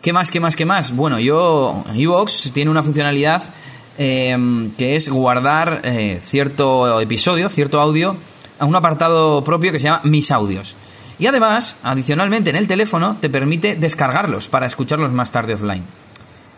¿Qué 0.02 0.14
más, 0.14 0.30
qué 0.30 0.40
más, 0.40 0.56
qué 0.56 0.66
más? 0.66 0.96
Bueno, 0.96 1.20
yo, 1.20 1.84
Evox 1.94 2.52
tiene 2.54 2.70
una 2.70 2.84
funcionalidad 2.84 3.44
eh, 3.98 4.38
que 4.78 4.96
es 4.96 5.10
guardar 5.10 5.82
eh, 5.84 6.20
cierto 6.22 7.02
episodio, 7.02 7.50
cierto 7.50 7.82
audio, 7.82 8.16
a 8.60 8.66
un 8.66 8.76
apartado 8.76 9.44
propio 9.44 9.72
que 9.72 9.80
se 9.80 9.86
llama 9.86 10.02
Mis 10.04 10.32
Audios. 10.32 10.76
Y 11.18 11.28
además, 11.28 11.78
adicionalmente 11.84 12.50
en 12.50 12.56
el 12.56 12.68
teléfono, 12.68 13.18
te 13.20 13.30
permite 13.30 13.76
descargarlos 13.76 14.48
para 14.48 14.68
escucharlos 14.68 15.12
más 15.12 15.32
tarde 15.32 15.56
offline. 15.56 15.84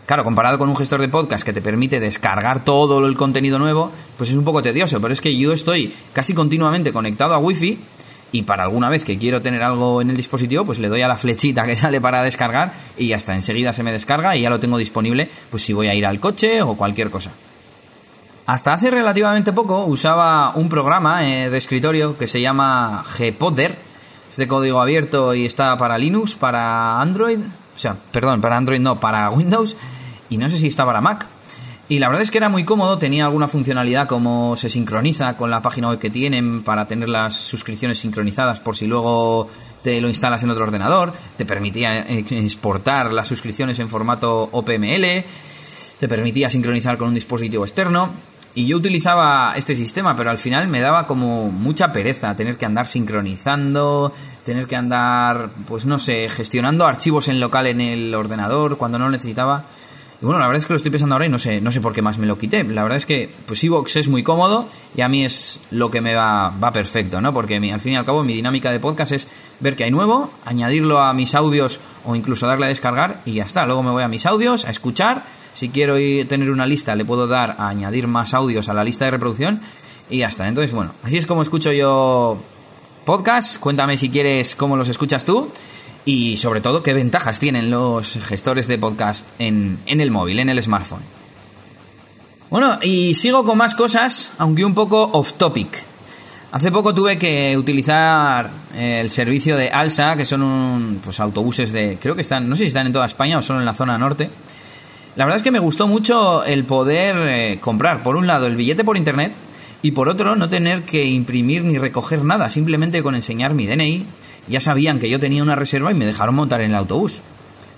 Claro, 0.06 0.24
comparado 0.24 0.58
con 0.58 0.68
un 0.68 0.76
gestor 0.76 1.00
de 1.00 1.08
podcast 1.08 1.44
que 1.44 1.52
te 1.52 1.62
permite 1.62 2.00
descargar 2.00 2.64
todo 2.64 3.06
el 3.06 3.16
contenido 3.16 3.58
nuevo, 3.58 3.92
pues 4.16 4.30
es 4.30 4.36
un 4.36 4.44
poco 4.44 4.62
tedioso, 4.62 5.00
pero 5.00 5.14
es 5.14 5.20
que 5.20 5.36
yo 5.36 5.52
estoy 5.52 5.94
casi 6.12 6.34
continuamente 6.34 6.92
conectado 6.92 7.34
a 7.34 7.38
Wi-Fi 7.38 7.78
y 8.32 8.42
para 8.42 8.64
alguna 8.64 8.88
vez 8.88 9.04
que 9.04 9.16
quiero 9.16 9.40
tener 9.40 9.62
algo 9.62 10.02
en 10.02 10.10
el 10.10 10.16
dispositivo, 10.16 10.64
pues 10.64 10.80
le 10.80 10.88
doy 10.88 11.02
a 11.02 11.08
la 11.08 11.16
flechita 11.16 11.64
que 11.64 11.76
sale 11.76 12.00
para 12.00 12.24
descargar 12.24 12.72
y 12.96 13.08
ya 13.08 13.16
está, 13.16 13.34
enseguida 13.34 13.72
se 13.72 13.84
me 13.84 13.92
descarga 13.92 14.36
y 14.36 14.42
ya 14.42 14.50
lo 14.50 14.58
tengo 14.58 14.76
disponible, 14.76 15.30
pues 15.50 15.62
si 15.62 15.72
voy 15.72 15.86
a 15.86 15.94
ir 15.94 16.04
al 16.04 16.18
coche 16.18 16.62
o 16.62 16.76
cualquier 16.76 17.10
cosa. 17.10 17.30
Hasta 18.44 18.74
hace 18.74 18.90
relativamente 18.90 19.52
poco 19.52 19.84
usaba 19.84 20.56
un 20.56 20.68
programa 20.68 21.28
eh, 21.28 21.48
de 21.48 21.58
escritorio 21.58 22.18
que 22.18 22.26
se 22.26 22.40
llama 22.40 23.04
Gpodder, 23.16 23.76
es 24.32 24.36
de 24.36 24.48
código 24.48 24.80
abierto 24.80 25.32
y 25.34 25.44
está 25.44 25.76
para 25.76 25.96
Linux, 25.96 26.34
para 26.34 27.00
Android, 27.00 27.38
sea, 27.82 27.96
perdón, 28.12 28.40
para 28.40 28.56
Android 28.56 28.80
no, 28.80 28.98
para 28.98 29.30
Windows 29.30 29.76
y 30.30 30.38
no 30.38 30.48
sé 30.48 30.58
si 30.58 30.68
está 30.68 30.84
para 30.86 31.00
Mac. 31.00 31.26
Y 31.88 31.98
la 31.98 32.08
verdad 32.08 32.22
es 32.22 32.30
que 32.30 32.38
era 32.38 32.48
muy 32.48 32.64
cómodo, 32.64 32.96
tenía 32.96 33.26
alguna 33.26 33.48
funcionalidad 33.48 34.08
como 34.08 34.56
se 34.56 34.70
sincroniza 34.70 35.36
con 35.36 35.50
la 35.50 35.60
página 35.60 35.88
web 35.90 35.98
que 35.98 36.08
tienen 36.08 36.62
para 36.62 36.86
tener 36.86 37.08
las 37.08 37.34
suscripciones 37.34 37.98
sincronizadas 37.98 38.60
por 38.60 38.76
si 38.76 38.86
luego 38.86 39.50
te 39.82 40.00
lo 40.00 40.08
instalas 40.08 40.42
en 40.42 40.50
otro 40.50 40.64
ordenador, 40.64 41.12
te 41.36 41.44
permitía 41.44 41.98
eh, 41.98 42.24
exportar 42.30 43.12
las 43.12 43.28
suscripciones 43.28 43.78
en 43.78 43.90
formato 43.90 44.48
OPML, 44.52 45.24
te 45.98 46.08
permitía 46.08 46.48
sincronizar 46.48 46.96
con 46.96 47.08
un 47.08 47.14
dispositivo 47.14 47.64
externo. 47.64 48.10
Y 48.54 48.66
yo 48.66 48.76
utilizaba 48.76 49.54
este 49.56 49.74
sistema, 49.74 50.14
pero 50.14 50.30
al 50.30 50.38
final 50.38 50.68
me 50.68 50.80
daba 50.80 51.06
como 51.06 51.50
mucha 51.50 51.90
pereza 51.90 52.36
tener 52.36 52.58
que 52.58 52.66
andar 52.66 52.86
sincronizando, 52.86 54.12
tener 54.44 54.66
que 54.66 54.76
andar, 54.76 55.50
pues 55.66 55.86
no 55.86 55.98
sé, 55.98 56.28
gestionando 56.28 56.84
archivos 56.84 57.28
en 57.28 57.40
local 57.40 57.66
en 57.66 57.80
el 57.80 58.14
ordenador 58.14 58.76
cuando 58.76 58.98
no 58.98 59.06
lo 59.06 59.12
necesitaba. 59.12 59.64
Y 60.20 60.26
bueno, 60.26 60.38
la 60.38 60.46
verdad 60.46 60.58
es 60.58 60.66
que 60.66 60.74
lo 60.74 60.76
estoy 60.76 60.92
pensando 60.92 61.14
ahora 61.14 61.26
y 61.26 61.30
no 61.30 61.38
sé, 61.38 61.60
no 61.62 61.72
sé 61.72 61.80
por 61.80 61.94
qué 61.94 62.02
más 62.02 62.18
me 62.18 62.26
lo 62.26 62.38
quité. 62.38 62.62
La 62.62 62.82
verdad 62.82 62.98
es 62.98 63.06
que, 63.06 63.28
pues 63.46 63.64
Evox 63.64 63.96
es 63.96 64.06
muy 64.06 64.22
cómodo 64.22 64.68
y 64.94 65.00
a 65.00 65.08
mí 65.08 65.24
es 65.24 65.58
lo 65.70 65.90
que 65.90 66.00
me 66.02 66.14
va, 66.14 66.50
va 66.50 66.72
perfecto, 66.72 67.20
¿no? 67.20 67.32
Porque 67.32 67.56
al 67.56 67.80
fin 67.80 67.94
y 67.94 67.96
al 67.96 68.04
cabo 68.04 68.22
mi 68.22 68.34
dinámica 68.34 68.70
de 68.70 68.78
podcast 68.78 69.12
es 69.12 69.26
ver 69.60 69.76
que 69.76 69.84
hay 69.84 69.90
nuevo, 69.90 70.30
añadirlo 70.44 71.00
a 71.00 71.14
mis 71.14 71.34
audios 71.34 71.80
o 72.04 72.14
incluso 72.14 72.46
darle 72.46 72.66
a 72.66 72.68
descargar 72.68 73.22
y 73.24 73.34
ya 73.34 73.44
está. 73.44 73.64
Luego 73.64 73.82
me 73.82 73.90
voy 73.90 74.02
a 74.02 74.08
mis 74.08 74.26
audios 74.26 74.64
a 74.64 74.70
escuchar 74.70 75.22
si 75.54 75.68
quiero 75.68 75.96
tener 76.26 76.50
una 76.50 76.66
lista, 76.66 76.94
le 76.94 77.04
puedo 77.04 77.26
dar 77.26 77.56
a 77.58 77.68
añadir 77.68 78.06
más 78.06 78.34
audios 78.34 78.68
a 78.68 78.74
la 78.74 78.84
lista 78.84 79.04
de 79.04 79.12
reproducción 79.12 79.62
y 80.08 80.18
ya 80.18 80.26
está. 80.26 80.48
Entonces, 80.48 80.72
bueno, 80.72 80.92
así 81.02 81.16
es 81.16 81.26
como 81.26 81.42
escucho 81.42 81.72
yo 81.72 82.38
podcast. 83.04 83.58
Cuéntame 83.58 83.96
si 83.96 84.10
quieres 84.10 84.54
cómo 84.56 84.76
los 84.76 84.88
escuchas 84.88 85.24
tú 85.24 85.50
y 86.04 86.36
sobre 86.36 86.60
todo 86.60 86.82
qué 86.82 86.92
ventajas 86.92 87.38
tienen 87.38 87.70
los 87.70 88.18
gestores 88.24 88.66
de 88.66 88.78
podcast 88.78 89.28
en, 89.38 89.78
en 89.86 90.00
el 90.00 90.10
móvil, 90.10 90.38
en 90.38 90.48
el 90.48 90.62
smartphone. 90.62 91.02
Bueno, 92.50 92.78
y 92.82 93.14
sigo 93.14 93.44
con 93.44 93.56
más 93.56 93.74
cosas, 93.74 94.34
aunque 94.38 94.64
un 94.64 94.74
poco 94.74 95.02
off 95.12 95.34
topic. 95.34 95.84
Hace 96.52 96.70
poco 96.70 96.94
tuve 96.94 97.18
que 97.18 97.56
utilizar 97.56 98.50
el 98.74 99.08
servicio 99.08 99.56
de 99.56 99.70
Alsa, 99.70 100.16
que 100.16 100.26
son 100.26 100.42
un, 100.42 101.00
pues, 101.02 101.18
autobuses 101.18 101.72
de, 101.72 101.96
creo 101.98 102.14
que 102.14 102.20
están, 102.20 102.46
no 102.46 102.54
sé 102.54 102.64
si 102.64 102.68
están 102.68 102.86
en 102.86 102.92
toda 102.92 103.06
España 103.06 103.38
o 103.38 103.42
solo 103.42 103.60
en 103.60 103.64
la 103.64 103.72
zona 103.72 103.96
norte. 103.96 104.28
La 105.14 105.24
verdad 105.24 105.36
es 105.36 105.42
que 105.42 105.50
me 105.50 105.58
gustó 105.58 105.86
mucho 105.86 106.44
el 106.44 106.64
poder 106.64 107.16
eh, 107.18 107.60
comprar, 107.60 108.02
por 108.02 108.16
un 108.16 108.26
lado, 108.26 108.46
el 108.46 108.56
billete 108.56 108.84
por 108.84 108.96
internet 108.96 109.32
y 109.82 109.90
por 109.90 110.08
otro, 110.08 110.36
no 110.36 110.48
tener 110.48 110.84
que 110.84 111.04
imprimir 111.04 111.64
ni 111.64 111.76
recoger 111.76 112.24
nada, 112.24 112.48
simplemente 112.50 113.02
con 113.02 113.16
enseñar 113.16 113.52
mi 113.52 113.66
DNI. 113.66 114.06
Ya 114.48 114.60
sabían 114.60 115.00
que 115.00 115.10
yo 115.10 115.18
tenía 115.18 115.42
una 115.42 115.56
reserva 115.56 115.90
y 115.90 115.94
me 115.94 116.06
dejaron 116.06 116.36
montar 116.36 116.62
en 116.62 116.70
el 116.70 116.76
autobús. 116.76 117.20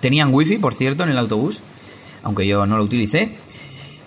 Tenían 0.01 0.33
wifi, 0.33 0.59
por 0.59 0.75
cierto, 0.75 1.03
en 1.03 1.09
el 1.09 1.19
autobús, 1.19 1.63
aunque 2.23 2.47
yo 2.47 2.67
no 2.67 2.77
lo 2.77 2.85
utilicé. 2.85 3.39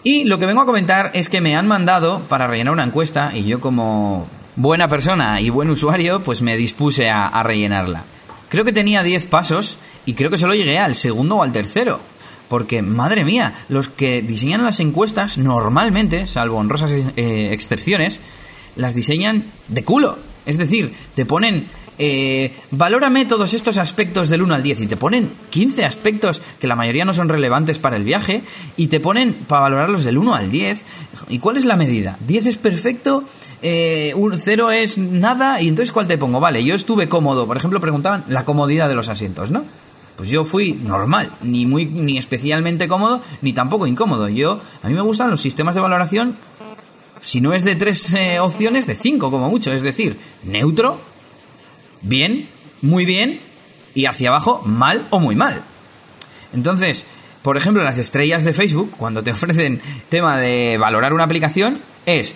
Y 0.03 0.25
lo 0.25 0.37
que 0.37 0.45
vengo 0.45 0.61
a 0.61 0.65
comentar 0.65 1.11
es 1.15 1.27
que 1.27 1.41
me 1.41 1.55
han 1.55 1.67
mandado 1.67 2.21
para 2.29 2.47
rellenar 2.47 2.73
una 2.73 2.83
encuesta 2.83 3.31
y 3.33 3.45
yo 3.45 3.59
como 3.59 4.27
buena 4.55 4.87
persona 4.87 5.41
y 5.41 5.49
buen 5.49 5.69
usuario, 5.69 6.19
pues 6.19 6.41
me 6.41 6.55
dispuse 6.55 7.09
a, 7.09 7.41
rellenarla. 7.41 8.03
Creo 8.49 8.63
que 8.63 8.71
tenía 8.71 9.01
10 9.03 9.25
pasos 9.25 9.77
y 10.05 10.13
creo 10.13 10.29
que 10.29 10.37
solo 10.37 10.53
llegué 10.53 10.77
al 10.77 10.95
segundo 10.95 11.37
o 11.37 11.43
al 11.43 11.51
tercero. 11.51 11.99
Porque, 12.49 12.81
madre 12.81 13.25
mía, 13.25 13.65
los 13.69 13.89
que 13.89 14.21
diseñan 14.21 14.63
las 14.63 14.79
encuestas 14.79 15.37
normalmente, 15.37 16.27
salvo 16.27 16.57
honrosas 16.57 16.91
eh, 16.91 17.49
excepciones, 17.51 18.19
las 18.75 18.93
diseñan 18.93 19.43
de 19.67 19.83
culo. 19.83 20.17
Es 20.45 20.57
decir, 20.57 20.93
te 21.15 21.25
ponen 21.25 21.67
eh, 21.99 22.53
valórame 22.69 23.25
todos 23.25 23.55
estos 23.55 23.77
aspectos 23.79 24.29
del 24.29 24.43
1 24.43 24.53
al 24.53 24.63
10 24.63 24.81
y 24.81 24.87
te 24.87 24.97
ponen 24.97 25.31
15 25.49 25.83
aspectos 25.83 26.41
que 26.59 26.67
la 26.67 26.75
mayoría 26.75 27.05
no 27.05 27.13
son 27.13 27.27
relevantes 27.27 27.79
para 27.79 27.97
el 27.97 28.03
viaje 28.03 28.43
y 28.75 28.87
te 28.87 28.99
ponen 28.99 29.33
para 29.33 29.63
valorarlos 29.63 30.03
del 30.03 30.19
1 30.19 30.35
al 30.35 30.51
10. 30.51 30.85
¿Y 31.29 31.39
cuál 31.39 31.57
es 31.57 31.65
la 31.65 31.75
medida? 31.75 32.17
10 32.27 32.45
es 32.45 32.57
perfecto, 32.57 33.23
eh, 33.63 34.13
0 34.15 34.71
es 34.71 34.97
nada 34.97 35.59
y 35.59 35.69
entonces 35.69 35.91
¿cuál 35.91 36.07
te 36.07 36.19
pongo? 36.19 36.39
Vale, 36.39 36.63
yo 36.63 36.75
estuve 36.75 37.09
cómodo, 37.09 37.47
por 37.47 37.57
ejemplo 37.57 37.79
preguntaban 37.79 38.25
la 38.27 38.45
comodidad 38.45 38.87
de 38.87 38.95
los 38.95 39.09
asientos, 39.09 39.49
¿no? 39.49 39.65
Pues 40.17 40.31
yo 40.31 40.43
fui 40.43 40.73
normal, 40.73 41.31
ni 41.41 41.67
muy 41.67 41.85
ni 41.85 42.17
especialmente 42.17 42.87
cómodo, 42.87 43.21
ni 43.41 43.53
tampoco 43.53 43.85
incómodo. 43.85 44.27
Yo 44.27 44.59
a 44.81 44.87
mí 44.87 44.95
me 44.95 45.01
gustan 45.01 45.29
los 45.29 45.39
sistemas 45.39 45.75
de 45.75 45.81
valoración 45.81 46.35
si 47.21 47.39
no 47.39 47.53
es 47.53 47.63
de 47.63 47.75
tres 47.75 48.13
eh, 48.13 48.39
opciones, 48.39 48.87
de 48.87 48.95
cinco 48.95 49.29
como 49.29 49.49
mucho, 49.49 49.71
es 49.71 49.81
decir, 49.81 50.17
neutro, 50.43 50.99
bien, 52.01 52.49
muy 52.81 53.05
bien 53.05 53.39
y 53.93 54.05
hacia 54.05 54.29
abajo 54.29 54.61
mal 54.65 55.05
o 55.09 55.19
muy 55.19 55.35
mal. 55.35 55.61
Entonces, 56.53 57.05
por 57.41 57.57
ejemplo, 57.57 57.83
las 57.83 57.97
estrellas 57.97 58.43
de 58.43 58.53
Facebook, 58.53 58.91
cuando 58.97 59.23
te 59.23 59.31
ofrecen 59.33 59.81
tema 60.09 60.37
de 60.37 60.77
valorar 60.77 61.13
una 61.13 61.23
aplicación, 61.23 61.79
es 62.05 62.35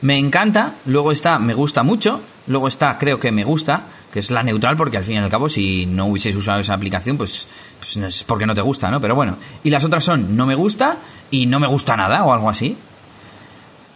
me 0.00 0.18
encanta, 0.18 0.76
luego 0.86 1.12
está 1.12 1.38
me 1.38 1.54
gusta 1.54 1.82
mucho, 1.82 2.20
luego 2.46 2.68
está 2.68 2.98
creo 2.98 3.18
que 3.18 3.32
me 3.32 3.44
gusta, 3.44 3.86
que 4.12 4.20
es 4.20 4.30
la 4.30 4.42
neutral, 4.42 4.76
porque 4.76 4.96
al 4.96 5.04
fin 5.04 5.16
y 5.16 5.18
al 5.18 5.28
cabo, 5.28 5.48
si 5.48 5.86
no 5.86 6.06
hubieses 6.06 6.34
usado 6.34 6.60
esa 6.60 6.74
aplicación, 6.74 7.16
pues, 7.16 7.46
pues 7.78 7.96
es 7.96 8.24
porque 8.24 8.46
no 8.46 8.54
te 8.54 8.62
gusta, 8.62 8.90
¿no? 8.90 9.00
Pero 9.00 9.14
bueno, 9.14 9.36
y 9.64 9.70
las 9.70 9.84
otras 9.84 10.04
son 10.04 10.36
no 10.36 10.46
me 10.46 10.54
gusta 10.54 10.98
y 11.30 11.46
no 11.46 11.60
me 11.60 11.66
gusta 11.66 11.96
nada 11.96 12.24
o 12.24 12.32
algo 12.32 12.48
así. 12.48 12.76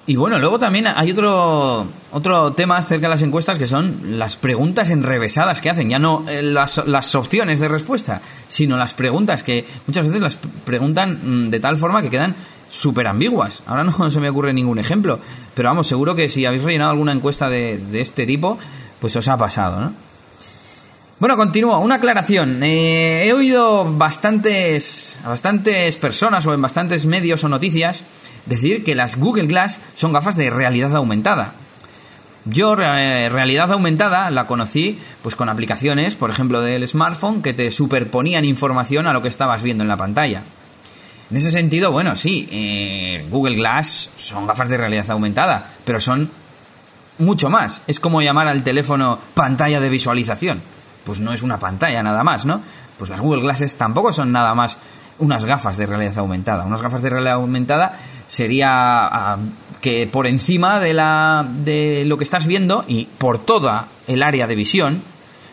Y 0.05 0.17
bueno, 0.17 0.39
luego 0.41 0.59
también 0.59 0.89
hay 0.89 1.13
otro, 1.13 1.87
otro 2.11 2.53
tema 2.55 2.77
acerca 2.77 3.07
de 3.07 3.11
las 3.11 3.23
encuestas 3.23 3.57
que 3.57 3.69
son 3.69 4.19
las 4.19 4.37
preguntas 4.37 4.91
enrevesadas 4.91 5.61
que 5.61 5.71
hacen. 5.71 5.89
Ya 5.89 6.01
no 6.01 6.29
eh, 6.29 6.43
las, 6.43 6.85
las 6.89 7.15
opciones 7.15 7.61
de 7.61 7.69
respuesta, 7.69 8.21
sino 8.49 8.77
las 8.77 8.95
preguntas 8.95 9.45
que 9.45 9.65
muchas 9.87 10.07
veces 10.07 10.21
las 10.21 10.37
preguntan 10.65 11.47
mm, 11.47 11.51
de 11.51 11.61
tal 11.61 11.77
forma 11.77 12.03
que 12.03 12.11
quedan 12.11 12.35
súper 12.69 13.07
ambiguas. 13.07 13.63
Ahora 13.67 13.85
no 13.99 14.11
se 14.11 14.21
me 14.21 14.29
ocurre 14.29 14.53
ningún 14.53 14.81
ejemplo, 14.81 15.21
pero 15.55 15.69
vamos, 15.69 15.87
seguro 15.87 16.17
que 16.17 16.29
si 16.29 16.45
habéis 16.47 16.65
rellenado 16.65 16.91
alguna 16.91 17.13
encuesta 17.13 17.49
de, 17.49 17.79
de 17.79 18.01
este 18.01 18.27
tipo, 18.27 18.59
pues 19.03 19.17
os 19.17 19.27
ha 19.27 19.37
pasado, 19.37 19.81
¿no? 19.81 19.93
Bueno, 21.19 21.37
continúo. 21.37 21.77
Una 21.81 21.97
aclaración. 21.97 22.63
Eh, 22.63 23.27
he 23.27 23.33
oído 23.33 23.85
bastantes, 23.85 25.21
bastantes 25.27 25.97
personas 25.97 26.47
o 26.47 26.55
en 26.55 26.63
bastantes 26.63 27.05
medios 27.07 27.43
o 27.43 27.49
noticias 27.49 28.05
decir 28.47 28.85
que 28.85 28.95
las 28.95 29.17
Google 29.17 29.49
Glass 29.49 29.81
son 29.97 30.13
gafas 30.13 30.37
de 30.37 30.51
realidad 30.51 30.95
aumentada. 30.95 31.55
Yo 32.45 32.77
eh, 32.79 33.29
realidad 33.29 33.73
aumentada 33.73 34.31
la 34.31 34.47
conocí 34.47 35.01
pues 35.21 35.35
con 35.35 35.49
aplicaciones, 35.49 36.15
por 36.15 36.31
ejemplo 36.31 36.61
del 36.61 36.87
smartphone, 36.87 37.43
que 37.43 37.55
te 37.55 37.73
superponían 37.73 38.45
información 38.45 39.09
a 39.09 39.13
lo 39.13 39.21
que 39.21 39.29
estabas 39.29 39.65
viendo 39.65 39.83
en 39.83 39.89
la 39.89 39.97
pantalla. 39.97 40.45
En 41.29 41.37
ese 41.37 41.51
sentido, 41.51 41.91
bueno, 41.91 42.15
sí, 42.15 42.49
eh, 42.53 43.27
Google 43.31 43.57
Glass 43.57 44.11
son 44.17 44.47
gafas 44.47 44.69
de 44.69 44.77
realidad 44.77 45.11
aumentada, 45.11 45.73
pero 45.85 45.99
son 45.99 46.31
mucho 47.19 47.49
más. 47.49 47.83
Es 47.87 48.01
como 48.01 48.23
llamar 48.23 48.49
al 48.49 48.63
teléfono 48.63 49.19
pantalla 49.35 49.81
de 49.81 49.89
visualización. 49.89 50.61
Pues 51.05 51.21
no 51.21 51.33
es 51.33 51.43
una 51.43 51.59
pantalla 51.59 52.03
nada 52.03 52.23
más, 52.23 52.47
¿no? 52.47 52.61
Pues 52.99 53.11
las 53.11 53.21
Google 53.21 53.43
Glasses 53.43 53.77
tampoco 53.77 54.13
son 54.13 54.33
nada 54.33 54.55
más 54.55 54.79
unas 55.19 55.45
gafas 55.45 55.77
de 55.77 55.87
realidad 55.87 56.19
aumentada. 56.19 56.65
Unas 56.65 56.83
gafas 56.83 57.03
de 57.03 57.11
realidad 57.11 57.35
aumentada 57.35 57.99
sería 58.27 58.69
ah, 59.07 59.39
que 59.81 60.07
por 60.07 60.27
encima 60.27 60.81
de, 60.81 60.95
la, 60.95 61.47
de 61.49 62.05
lo 62.05 62.17
que 62.17 62.25
estás 62.25 62.47
viendo 62.47 62.85
y 62.87 63.07
por 63.07 63.45
toda 63.45 63.89
el 64.07 64.23
área 64.23 64.47
de 64.47 64.55
visión 64.55 65.03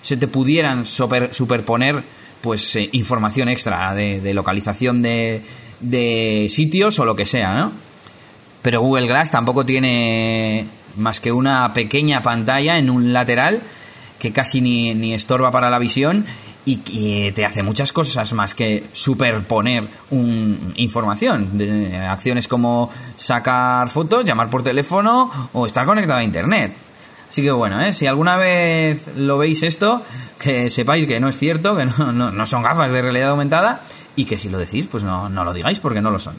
se 0.01 0.17
te 0.17 0.27
pudieran 0.27 0.85
superponer 0.85 2.03
pues 2.41 2.75
eh, 2.75 2.89
información 2.93 3.49
extra 3.49 3.93
de, 3.93 4.33
localización 4.33 5.01
de, 5.01 5.41
de 5.79 6.47
sitios 6.49 6.99
o 6.99 7.05
lo 7.05 7.15
que 7.15 7.25
sea, 7.25 7.53
¿no? 7.53 7.71
Pero 8.61 8.81
Google 8.81 9.07
Glass 9.07 9.31
tampoco 9.31 9.65
tiene 9.65 10.67
más 10.95 11.19
que 11.19 11.31
una 11.31 11.73
pequeña 11.73 12.21
pantalla 12.21 12.77
en 12.77 12.89
un 12.89 13.13
lateral 13.13 13.63
que 14.19 14.31
casi 14.33 14.61
ni, 14.61 14.93
ni 14.93 15.13
estorba 15.13 15.51
para 15.51 15.69
la 15.69 15.79
visión 15.79 16.25
y, 16.65 17.31
te 17.31 17.45
hace 17.45 17.63
muchas 17.63 17.91
cosas 17.91 18.31
más 18.33 18.53
que 18.53 18.85
superponer 18.93 19.83
un, 20.11 20.73
información. 20.75 21.57
De, 21.57 21.97
acciones 21.97 22.47
como 22.47 22.91
sacar 23.15 23.89
fotos, 23.89 24.23
llamar 24.25 24.49
por 24.49 24.61
teléfono 24.61 25.49
o 25.53 25.65
estar 25.65 25.85
conectado 25.85 26.19
a 26.19 26.23
internet. 26.23 26.73
Así 27.27 27.41
que 27.41 27.51
bueno, 27.51 27.79
¿eh? 27.81 27.93
si 27.93 28.07
alguna 28.07 28.37
vez 28.37 29.07
lo 29.15 29.37
veis 29.37 29.63
esto, 29.63 30.03
que 30.39 30.69
sepáis 30.69 31.07
que 31.07 31.19
no 31.19 31.29
es 31.29 31.37
cierto, 31.37 31.75
que 31.75 31.85
no, 31.85 32.11
no, 32.11 32.45
son 32.45 32.63
gafas 32.63 32.91
de 32.91 33.01
realidad 33.01 33.29
aumentada 33.29 33.83
y 34.15 34.25
que 34.25 34.37
si 34.37 34.49
lo 34.49 34.57
decís, 34.57 34.87
pues 34.87 35.03
no, 35.03 35.29
no 35.29 35.43
lo 35.43 35.53
digáis 35.53 35.79
porque 35.79 36.01
no 36.01 36.09
lo 36.09 36.19
son. 36.19 36.35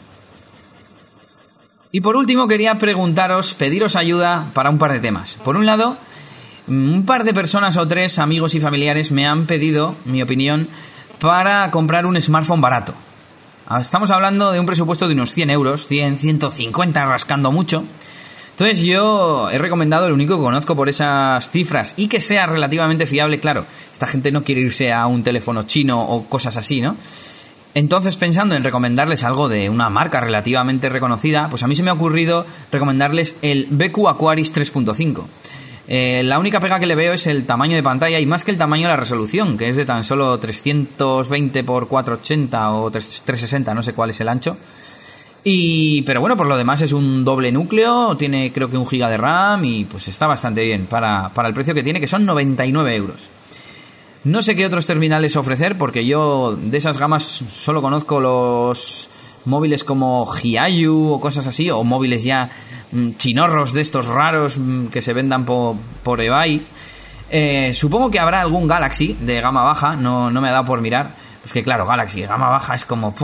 Y 1.92 2.02
por 2.02 2.14
último 2.14 2.46
quería 2.46 2.78
preguntaros, 2.78 3.54
pediros 3.54 3.96
ayuda 3.96 4.46
para 4.54 4.70
un 4.70 4.78
par 4.78 4.92
de 4.92 5.00
temas. 5.00 5.34
Por 5.44 5.56
un 5.56 5.66
lado, 5.66 5.96
un 6.68 7.04
par 7.04 7.24
de 7.24 7.34
personas 7.34 7.76
o 7.76 7.86
tres, 7.88 8.20
amigos 8.20 8.54
y 8.54 8.60
familiares, 8.60 9.10
me 9.10 9.26
han 9.26 9.46
pedido 9.46 9.96
mi 10.04 10.22
opinión 10.22 10.68
para 11.18 11.68
comprar 11.72 12.06
un 12.06 12.20
smartphone 12.20 12.60
barato. 12.60 12.94
Ah, 13.66 13.80
estamos 13.80 14.12
hablando 14.12 14.52
de 14.52 14.60
un 14.60 14.66
presupuesto 14.66 15.08
de 15.08 15.14
unos 15.14 15.32
100 15.32 15.50
euros, 15.50 15.88
100, 15.88 16.18
150, 16.18 17.04
rascando 17.06 17.50
mucho. 17.50 17.82
Entonces 18.52 18.82
yo 18.82 19.50
he 19.50 19.58
recomendado 19.58 20.06
el 20.06 20.12
único 20.12 20.36
que 20.36 20.44
conozco 20.44 20.76
por 20.76 20.88
esas 20.88 21.50
cifras 21.50 21.94
y 21.96 22.06
que 22.06 22.20
sea 22.20 22.46
relativamente 22.46 23.06
fiable, 23.06 23.40
claro. 23.40 23.66
Esta 23.92 24.06
gente 24.06 24.30
no 24.30 24.44
quiere 24.44 24.60
irse 24.60 24.92
a 24.92 25.06
un 25.08 25.24
teléfono 25.24 25.64
chino 25.64 26.00
o 26.00 26.28
cosas 26.28 26.56
así, 26.56 26.80
¿no? 26.80 26.96
Entonces, 27.74 28.16
pensando 28.16 28.56
en 28.56 28.64
recomendarles 28.64 29.22
algo 29.22 29.48
de 29.48 29.70
una 29.70 29.90
marca 29.90 30.20
relativamente 30.20 30.88
reconocida, 30.88 31.48
pues 31.48 31.62
a 31.62 31.68
mí 31.68 31.76
se 31.76 31.82
me 31.82 31.90
ha 31.90 31.94
ocurrido 31.94 32.44
recomendarles 32.72 33.36
el 33.42 33.66
BQ 33.70 34.08
Aquaris 34.08 34.52
3.5. 34.52 35.24
Eh, 35.86 36.22
la 36.22 36.38
única 36.38 36.60
pega 36.60 36.78
que 36.78 36.86
le 36.86 36.94
veo 36.94 37.12
es 37.12 37.26
el 37.26 37.46
tamaño 37.46 37.76
de 37.76 37.82
pantalla 37.82 38.20
y 38.20 38.26
más 38.26 38.44
que 38.44 38.50
el 38.50 38.58
tamaño 38.58 38.88
la 38.88 38.96
resolución, 38.96 39.56
que 39.56 39.68
es 39.68 39.76
de 39.76 39.84
tan 39.84 40.04
solo 40.04 40.38
320 40.38 41.58
x 41.58 41.68
480 41.68 42.72
o 42.72 42.90
360, 42.90 43.74
no 43.74 43.82
sé 43.82 43.92
cuál 43.92 44.10
es 44.10 44.20
el 44.20 44.28
ancho. 44.28 44.56
Y, 45.42 46.02
pero 46.02 46.20
bueno, 46.20 46.36
por 46.36 46.46
lo 46.46 46.56
demás 46.56 46.82
es 46.82 46.92
un 46.92 47.24
doble 47.24 47.50
núcleo, 47.50 48.16
tiene 48.16 48.52
creo 48.52 48.68
que 48.68 48.76
un 48.76 48.86
giga 48.86 49.08
de 49.08 49.16
RAM 49.16 49.64
y 49.64 49.84
pues 49.84 50.06
está 50.08 50.26
bastante 50.26 50.62
bien 50.62 50.86
para, 50.86 51.30
para 51.30 51.48
el 51.48 51.54
precio 51.54 51.74
que 51.74 51.82
tiene, 51.82 52.00
que 52.00 52.06
son 52.06 52.24
99 52.24 52.94
euros. 52.94 53.20
No 54.22 54.42
sé 54.42 54.54
qué 54.54 54.66
otros 54.66 54.84
terminales 54.84 55.36
ofrecer 55.36 55.78
porque 55.78 56.06
yo 56.06 56.54
de 56.54 56.76
esas 56.76 56.98
gamas 56.98 57.42
solo 57.52 57.80
conozco 57.80 58.20
los 58.20 59.08
móviles 59.46 59.82
como 59.82 60.26
Hiayu 60.26 61.12
o 61.12 61.20
cosas 61.20 61.46
así, 61.46 61.70
o 61.70 61.82
móviles 61.84 62.22
ya 62.22 62.50
mm, 62.92 63.12
chinorros 63.12 63.72
de 63.72 63.80
estos 63.80 64.06
raros 64.06 64.58
mm, 64.58 64.88
que 64.88 65.00
se 65.00 65.14
vendan 65.14 65.46
por, 65.46 65.76
por 66.02 66.20
eBay. 66.20 66.66
Eh, 67.30 67.72
supongo 67.72 68.10
que 68.10 68.18
habrá 68.18 68.42
algún 68.42 68.68
Galaxy 68.68 69.16
de 69.20 69.40
gama 69.40 69.62
baja, 69.62 69.96
no, 69.96 70.30
no 70.30 70.40
me 70.42 70.48
ha 70.48 70.52
dado 70.52 70.66
por 70.66 70.82
mirar. 70.82 71.16
Es 71.42 71.54
que 71.54 71.62
claro, 71.62 71.86
Galaxy 71.86 72.20
de 72.20 72.26
gama 72.26 72.50
baja 72.50 72.74
es 72.74 72.84
como... 72.84 73.14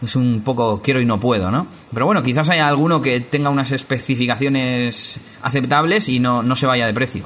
es 0.00 0.14
un 0.14 0.42
poco 0.44 0.80
quiero 0.80 1.00
y 1.00 1.06
no 1.06 1.18
puedo, 1.18 1.50
¿no? 1.50 1.66
Pero 1.92 2.06
bueno, 2.06 2.22
quizás 2.22 2.48
haya 2.50 2.68
alguno 2.68 3.02
que 3.02 3.18
tenga 3.18 3.50
unas 3.50 3.72
especificaciones 3.72 5.18
aceptables 5.42 6.08
y 6.08 6.20
no, 6.20 6.44
no 6.44 6.54
se 6.54 6.66
vaya 6.66 6.86
de 6.86 6.94
precio. 6.94 7.24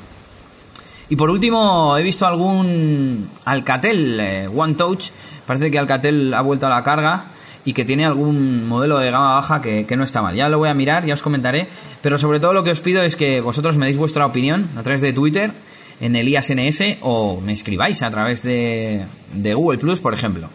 Y 1.11 1.16
por 1.16 1.31
último, 1.31 1.97
he 1.97 2.03
visto 2.03 2.27
algún 2.27 3.31
Alcatel 3.44 4.21
eh, 4.21 4.49
One 4.49 4.75
Touch. 4.75 5.07
Parece 5.47 5.71
que 5.71 5.79
Alcatel 5.79 6.35
ha 6.35 6.42
vuelto 6.42 6.66
a 6.66 6.71
la 6.71 6.83
carga 6.83 7.27
y 7.64 7.73
que 7.73 7.85
tiene 7.85 8.05
algún 8.05 8.66
modelo 8.66 8.99
de 8.99 9.11
gama 9.11 9.35
baja 9.35 9.61
que, 9.62 9.87
no 9.97 10.05
está 10.05 10.23
mal. 10.23 10.35
Ya 10.35 10.49
lo 10.49 10.59
voy 10.59 10.68
a 10.68 10.75
mirar, 10.75 11.07
ya 11.07 11.14
os 11.14 11.23
comentaré, 11.23 11.68
pero 12.03 12.18
sobre 12.18 12.40
todo 12.40 12.53
lo 12.53 12.62
que 12.62 12.71
os 12.71 12.81
pido 12.81 13.03
es 13.03 13.16
que 13.16 13.40
vosotros 13.40 13.77
me 13.77 13.87
deis 13.87 13.99
vuestra 13.99 14.27
opinión 14.27 14.68
a 14.77 14.83
través 14.83 15.01
de 15.01 15.12
Twitter 15.12 15.53
en 16.01 16.14
el 16.14 16.29
IASNS 16.29 16.99
o 17.01 17.40
me 17.40 17.53
escribáis 17.53 18.03
a 18.03 18.11
través 18.11 18.42
de, 18.42 19.05
de 19.33 19.55
Google 19.55 19.79
Plus, 19.79 20.01
por 20.01 20.14
ejemplo. 20.14 20.49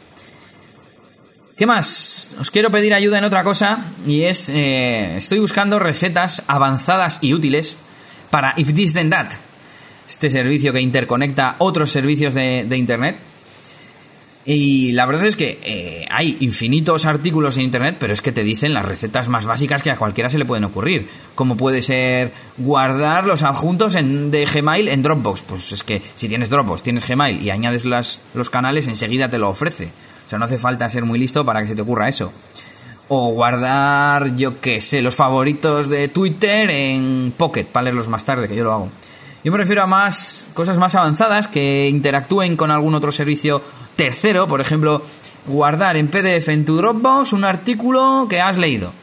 ¿Qué 1.58 1.68
más? 1.68 2.36
Os 2.40 2.50
quiero 2.50 2.72
pedir 2.72 2.94
ayuda 2.94 3.20
en 3.20 3.26
otra 3.26 3.44
cosa 3.44 3.78
y 4.08 4.24
es, 4.24 4.50
eh, 4.50 5.18
estoy 5.18 5.40
buscando 5.40 5.78
recetas 5.78 6.44
avanzadas 6.48 7.20
y 7.22 7.34
útiles 7.34 7.78
para 8.32 8.54
If 8.58 8.74
This 8.74 8.94
Then 8.94 9.12
That, 9.12 9.34
este 10.14 10.30
servicio 10.30 10.72
que 10.72 10.80
interconecta 10.80 11.56
otros 11.58 11.92
servicios 11.92 12.36
de, 12.36 12.78
Internet. 12.78 13.18
Y 14.46 14.92
la 14.92 15.06
verdad 15.06 15.26
es 15.26 15.36
que 15.36 15.60
eh, 15.64 16.06
hay 16.12 16.38
infinitos 16.42 17.06
artículos 17.06 17.58
en 17.58 17.64
Internet, 17.64 17.96
pero 17.98 18.14
es 18.14 18.22
que 18.22 18.32
te 18.32 18.44
dicen 18.44 18.74
las 18.74 18.86
recetas 18.86 19.28
más 19.28 19.46
básicas 19.46 19.82
que 19.82 19.90
a 19.90 19.96
cualquiera 19.96 20.30
se 20.30 20.38
le 20.38 20.46
pueden 20.46 20.66
ocurrir. 20.66 21.08
Como 21.34 21.58
puede 21.58 21.82
ser 21.82 22.32
guardar 22.58 23.26
los 23.26 23.42
adjuntos 23.42 23.96
en, 23.96 24.30
de 24.30 24.46
Gmail 24.46 24.90
en 24.90 25.02
Dropbox. 25.02 25.42
Pues 25.42 25.72
es 25.72 25.84
que 25.84 26.02
si 26.16 26.28
tienes 26.28 26.50
Dropbox, 26.50 26.84
tienes 26.84 27.08
Gmail 27.08 27.42
y 27.42 27.50
añades 27.50 27.84
las, 27.84 28.20
los 28.34 28.50
canales, 28.50 28.88
enseguida 28.88 29.30
te 29.30 29.40
lo 29.40 29.50
ofrece. 29.50 29.90
O 30.28 30.30
sea, 30.30 30.38
no 30.38 30.46
hace 30.46 30.60
falta 30.60 30.90
ser 30.90 31.06
muy 31.06 31.18
listo 31.18 31.44
para 31.44 31.62
que 31.62 31.70
se 31.70 31.76
te 31.76 31.82
ocurra 31.82 32.08
eso. 32.08 32.32
O 33.08 33.34
guardar, 33.34 34.36
yo 34.36 34.60
qué 34.62 34.80
sé, 34.80 35.02
los 35.02 35.16
favoritos 35.16 35.90
de 35.90 36.10
Twitter 36.10 36.70
en 36.70 37.34
Pocket, 37.36 37.66
para 37.66 37.86
leerlos 37.86 38.08
más 38.08 38.26
tarde, 38.26 38.48
que 38.48 38.56
yo 38.56 38.64
lo 38.64 38.74
hago. 38.74 38.90
Yo 39.44 39.52
me 39.52 39.58
refiero 39.58 39.84
a 39.84 39.88
más 39.88 40.48
cosas 40.54 40.78
más 40.78 40.96
avanzadas 40.96 41.48
que 41.48 41.90
interactúen 41.90 42.56
con 42.56 42.72
algún 42.72 42.96
otro 42.96 43.12
servicio 43.12 43.62
tercero, 43.98 44.48
por 44.48 44.62
ejemplo, 44.62 45.04
guardar 45.48 45.98
en 45.98 46.08
PDF 46.08 46.48
en 46.48 46.66
tu 46.66 46.78
Dropbox 46.78 47.34
un 47.34 47.44
artículo 47.44 48.28
que 48.30 48.40
has 48.40 48.58
leído 48.58 48.94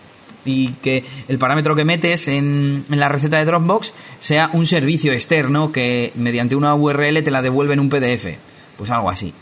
y 0.46 0.68
que 0.74 1.05
el 1.29 1.38
parámetro 1.38 1.76
que 1.76 1.85
metes 1.85 2.26
en, 2.29 2.87
en, 2.90 2.98
la 2.98 3.11
receta 3.11 3.37
de 3.37 3.44
Dropbox 3.44 3.92
sea 4.18 4.48
un 4.55 4.64
servicio 4.64 5.12
externo 5.12 5.70
que 5.72 6.12
mediante 6.14 6.57
una 6.57 6.74
URL 6.74 7.22
te 7.22 7.31
la 7.31 7.42
devuelve 7.42 7.74
en 7.74 7.81
un 7.81 7.90
PDF. 7.90 8.38
Pues 8.79 8.90
algo 8.90 9.11
así. 9.11 9.35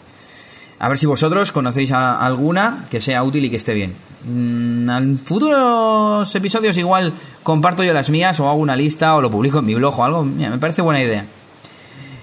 A 0.81 0.89
ver 0.89 0.99
si 0.99 1.07
vosotros 1.07 1.53
conocéis 1.53 1.93
a 1.93 2.19
alguna 2.19 2.87
que 2.91 3.01
sea 3.01 3.23
útil 3.23 3.45
y 3.45 3.51
que 3.51 3.57
esté 3.57 3.73
bien. 3.75 3.95
Mm, 4.25 4.91
en 4.91 5.19
futuros 5.21 6.35
episodios 6.35 6.77
igual 6.77 7.13
comparto 7.43 7.85
yo 7.85 7.93
las 7.93 8.11
mías 8.11 8.41
o 8.41 8.49
hago 8.49 8.59
una 8.59 8.75
lista 8.75 9.15
o 9.15 9.23
lo 9.23 9.31
publico 9.31 9.61
en 9.61 9.67
mi 9.67 9.75
blog 9.75 9.99
o 9.99 10.05
algo. 10.05 10.25
Mira, 10.25 10.51
me 10.51 10.59
parece 10.59 10.83
buena 10.83 11.03
idea. 11.03 11.27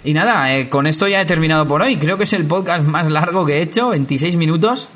Y 0.03 0.13
nada, 0.13 0.55
eh, 0.55 0.69
con 0.69 0.85
esto 0.85 1.07
ya 1.07 1.21
he 1.21 1.25
terminado 1.25 1.67
por 1.67 1.81
hoy. 1.81 1.97
Creo 1.97 2.17
que 2.17 2.25
es 2.25 2.33
el 2.33 2.45
podcast 2.45 2.85
más 2.85 3.09
largo 3.09 3.45
que 3.45 3.57
he 3.57 3.61
hecho, 3.63 3.89
26 3.89 4.35
minutos. 4.37 4.89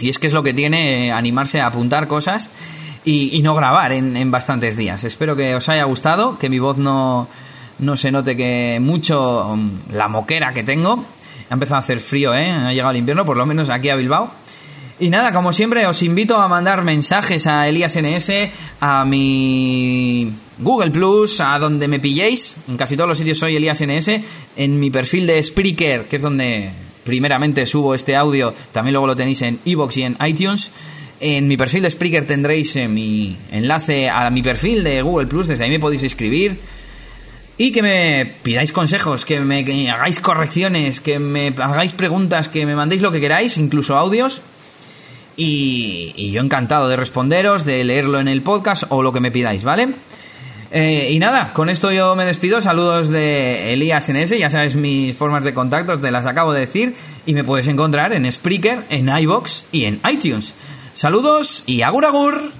Y 0.00 0.08
es 0.08 0.18
que 0.18 0.26
es 0.26 0.32
lo 0.32 0.42
que 0.42 0.52
tiene 0.52 1.08
eh, 1.08 1.12
animarse 1.12 1.60
a 1.60 1.66
apuntar 1.66 2.08
cosas 2.08 2.50
y, 3.04 3.40
no 3.42 3.54
grabar 3.54 3.92
en, 3.92 4.30
bastantes 4.30 4.76
días. 4.76 5.04
Espero 5.04 5.36
que 5.36 5.54
os 5.54 5.68
haya 5.68 5.84
gustado, 5.84 6.38
que 6.38 6.48
mi 6.48 6.58
voz 6.58 6.78
no, 6.78 7.28
no 7.78 7.96
se 7.96 8.10
note 8.10 8.36
que 8.36 8.78
mucho 8.80 9.52
um, 9.52 9.78
la 9.92 10.08
moquera 10.08 10.52
que 10.52 10.64
tengo. 10.64 11.04
Ha 11.50 11.54
empezado 11.54 11.76
a 11.76 11.80
hacer 11.80 12.00
frío, 12.00 12.34
¿eh? 12.34 12.50
Ha 12.50 12.72
llegado 12.72 12.90
el 12.90 12.96
invierno, 12.96 13.24
por 13.24 13.36
lo 13.36 13.46
menos 13.46 13.70
aquí 13.70 13.90
a 13.90 13.96
Bilbao. 13.96 14.32
Y 15.02 15.10
nada, 15.10 15.32
como 15.32 15.52
siempre, 15.52 15.84
os 15.84 16.00
invito 16.04 16.36
a 16.36 16.46
mandar 16.46 16.84
mensajes 16.84 17.48
a 17.48 17.66
Elías 17.66 17.98
NS, 18.00 18.30
a 18.78 19.04
mi 19.04 20.32
Google 20.60 20.92
Plus, 20.92 21.40
a 21.40 21.58
donde 21.58 21.88
me 21.88 21.98
pilléis. 21.98 22.56
En 22.68 22.76
casi 22.76 22.96
todos 22.96 23.08
los 23.08 23.18
sitios 23.18 23.36
soy 23.36 23.56
Elías 23.56 23.82
NS. 23.82 24.20
En 24.56 24.78
mi 24.78 24.92
perfil 24.92 25.26
de 25.26 25.42
Spreaker, 25.42 26.04
que 26.04 26.16
es 26.16 26.22
donde 26.22 26.70
primeramente 27.02 27.66
subo 27.66 27.96
este 27.96 28.14
audio, 28.14 28.54
también 28.70 28.92
luego 28.92 29.08
lo 29.08 29.16
tenéis 29.16 29.42
en 29.42 29.58
iVoox 29.64 29.96
y 29.96 30.02
en 30.02 30.16
iTunes. 30.24 30.70
En 31.18 31.48
mi 31.48 31.56
perfil 31.56 31.82
de 31.82 31.90
Spreaker 31.90 32.24
tendréis 32.24 32.76
mi 32.88 33.36
enlace 33.50 34.08
a 34.08 34.30
mi 34.30 34.40
perfil 34.40 34.84
de 34.84 35.02
Google 35.02 35.26
Plus, 35.26 35.48
desde 35.48 35.64
ahí 35.64 35.70
me 35.70 35.80
podéis 35.80 36.04
escribir. 36.04 36.60
Y 37.58 37.72
que 37.72 37.82
me 37.82 38.34
pidáis 38.44 38.70
consejos, 38.70 39.24
que 39.24 39.40
me 39.40 39.64
hagáis 39.90 40.20
correcciones, 40.20 41.00
que 41.00 41.18
me 41.18 41.48
hagáis 41.48 41.92
preguntas, 41.92 42.48
que 42.48 42.64
me 42.64 42.76
mandéis 42.76 43.02
lo 43.02 43.10
que 43.10 43.20
queráis, 43.20 43.58
incluso 43.58 43.96
audios. 43.96 44.42
Y, 45.36 46.30
yo 46.30 46.40
encantado 46.40 46.88
de 46.88 46.96
responderos, 46.96 47.64
de 47.64 47.84
leerlo 47.84 48.20
en 48.20 48.28
el 48.28 48.42
podcast 48.42 48.84
o 48.88 49.02
lo 49.02 49.12
que 49.12 49.20
me 49.20 49.30
pidáis, 49.30 49.64
¿vale? 49.64 49.94
Eh, 50.70 51.08
y 51.10 51.18
nada, 51.18 51.52
con 51.52 51.68
esto 51.68 51.90
yo 51.92 52.14
me 52.16 52.24
despido. 52.24 52.62
Saludos 52.62 53.08
de 53.08 53.72
Elías 53.72 54.08
NS, 54.08 54.38
ya 54.38 54.50
sabes 54.50 54.74
mis 54.74 55.16
formas 55.16 55.44
de 55.44 55.52
contacto, 55.52 55.98
te 55.98 56.10
las 56.10 56.26
acabo 56.26 56.52
de 56.52 56.60
decir. 56.60 56.94
Y 57.26 57.34
me 57.34 57.44
puedes 57.44 57.68
encontrar 57.68 58.12
en 58.12 58.30
Spreaker, 58.30 58.84
en 58.88 59.08
iBox 59.08 59.66
y 59.72 59.84
en 59.84 60.00
iTunes. 60.10 60.54
Saludos 60.94 61.64
y 61.66 61.82
agur 61.82 62.04
agur. 62.04 62.52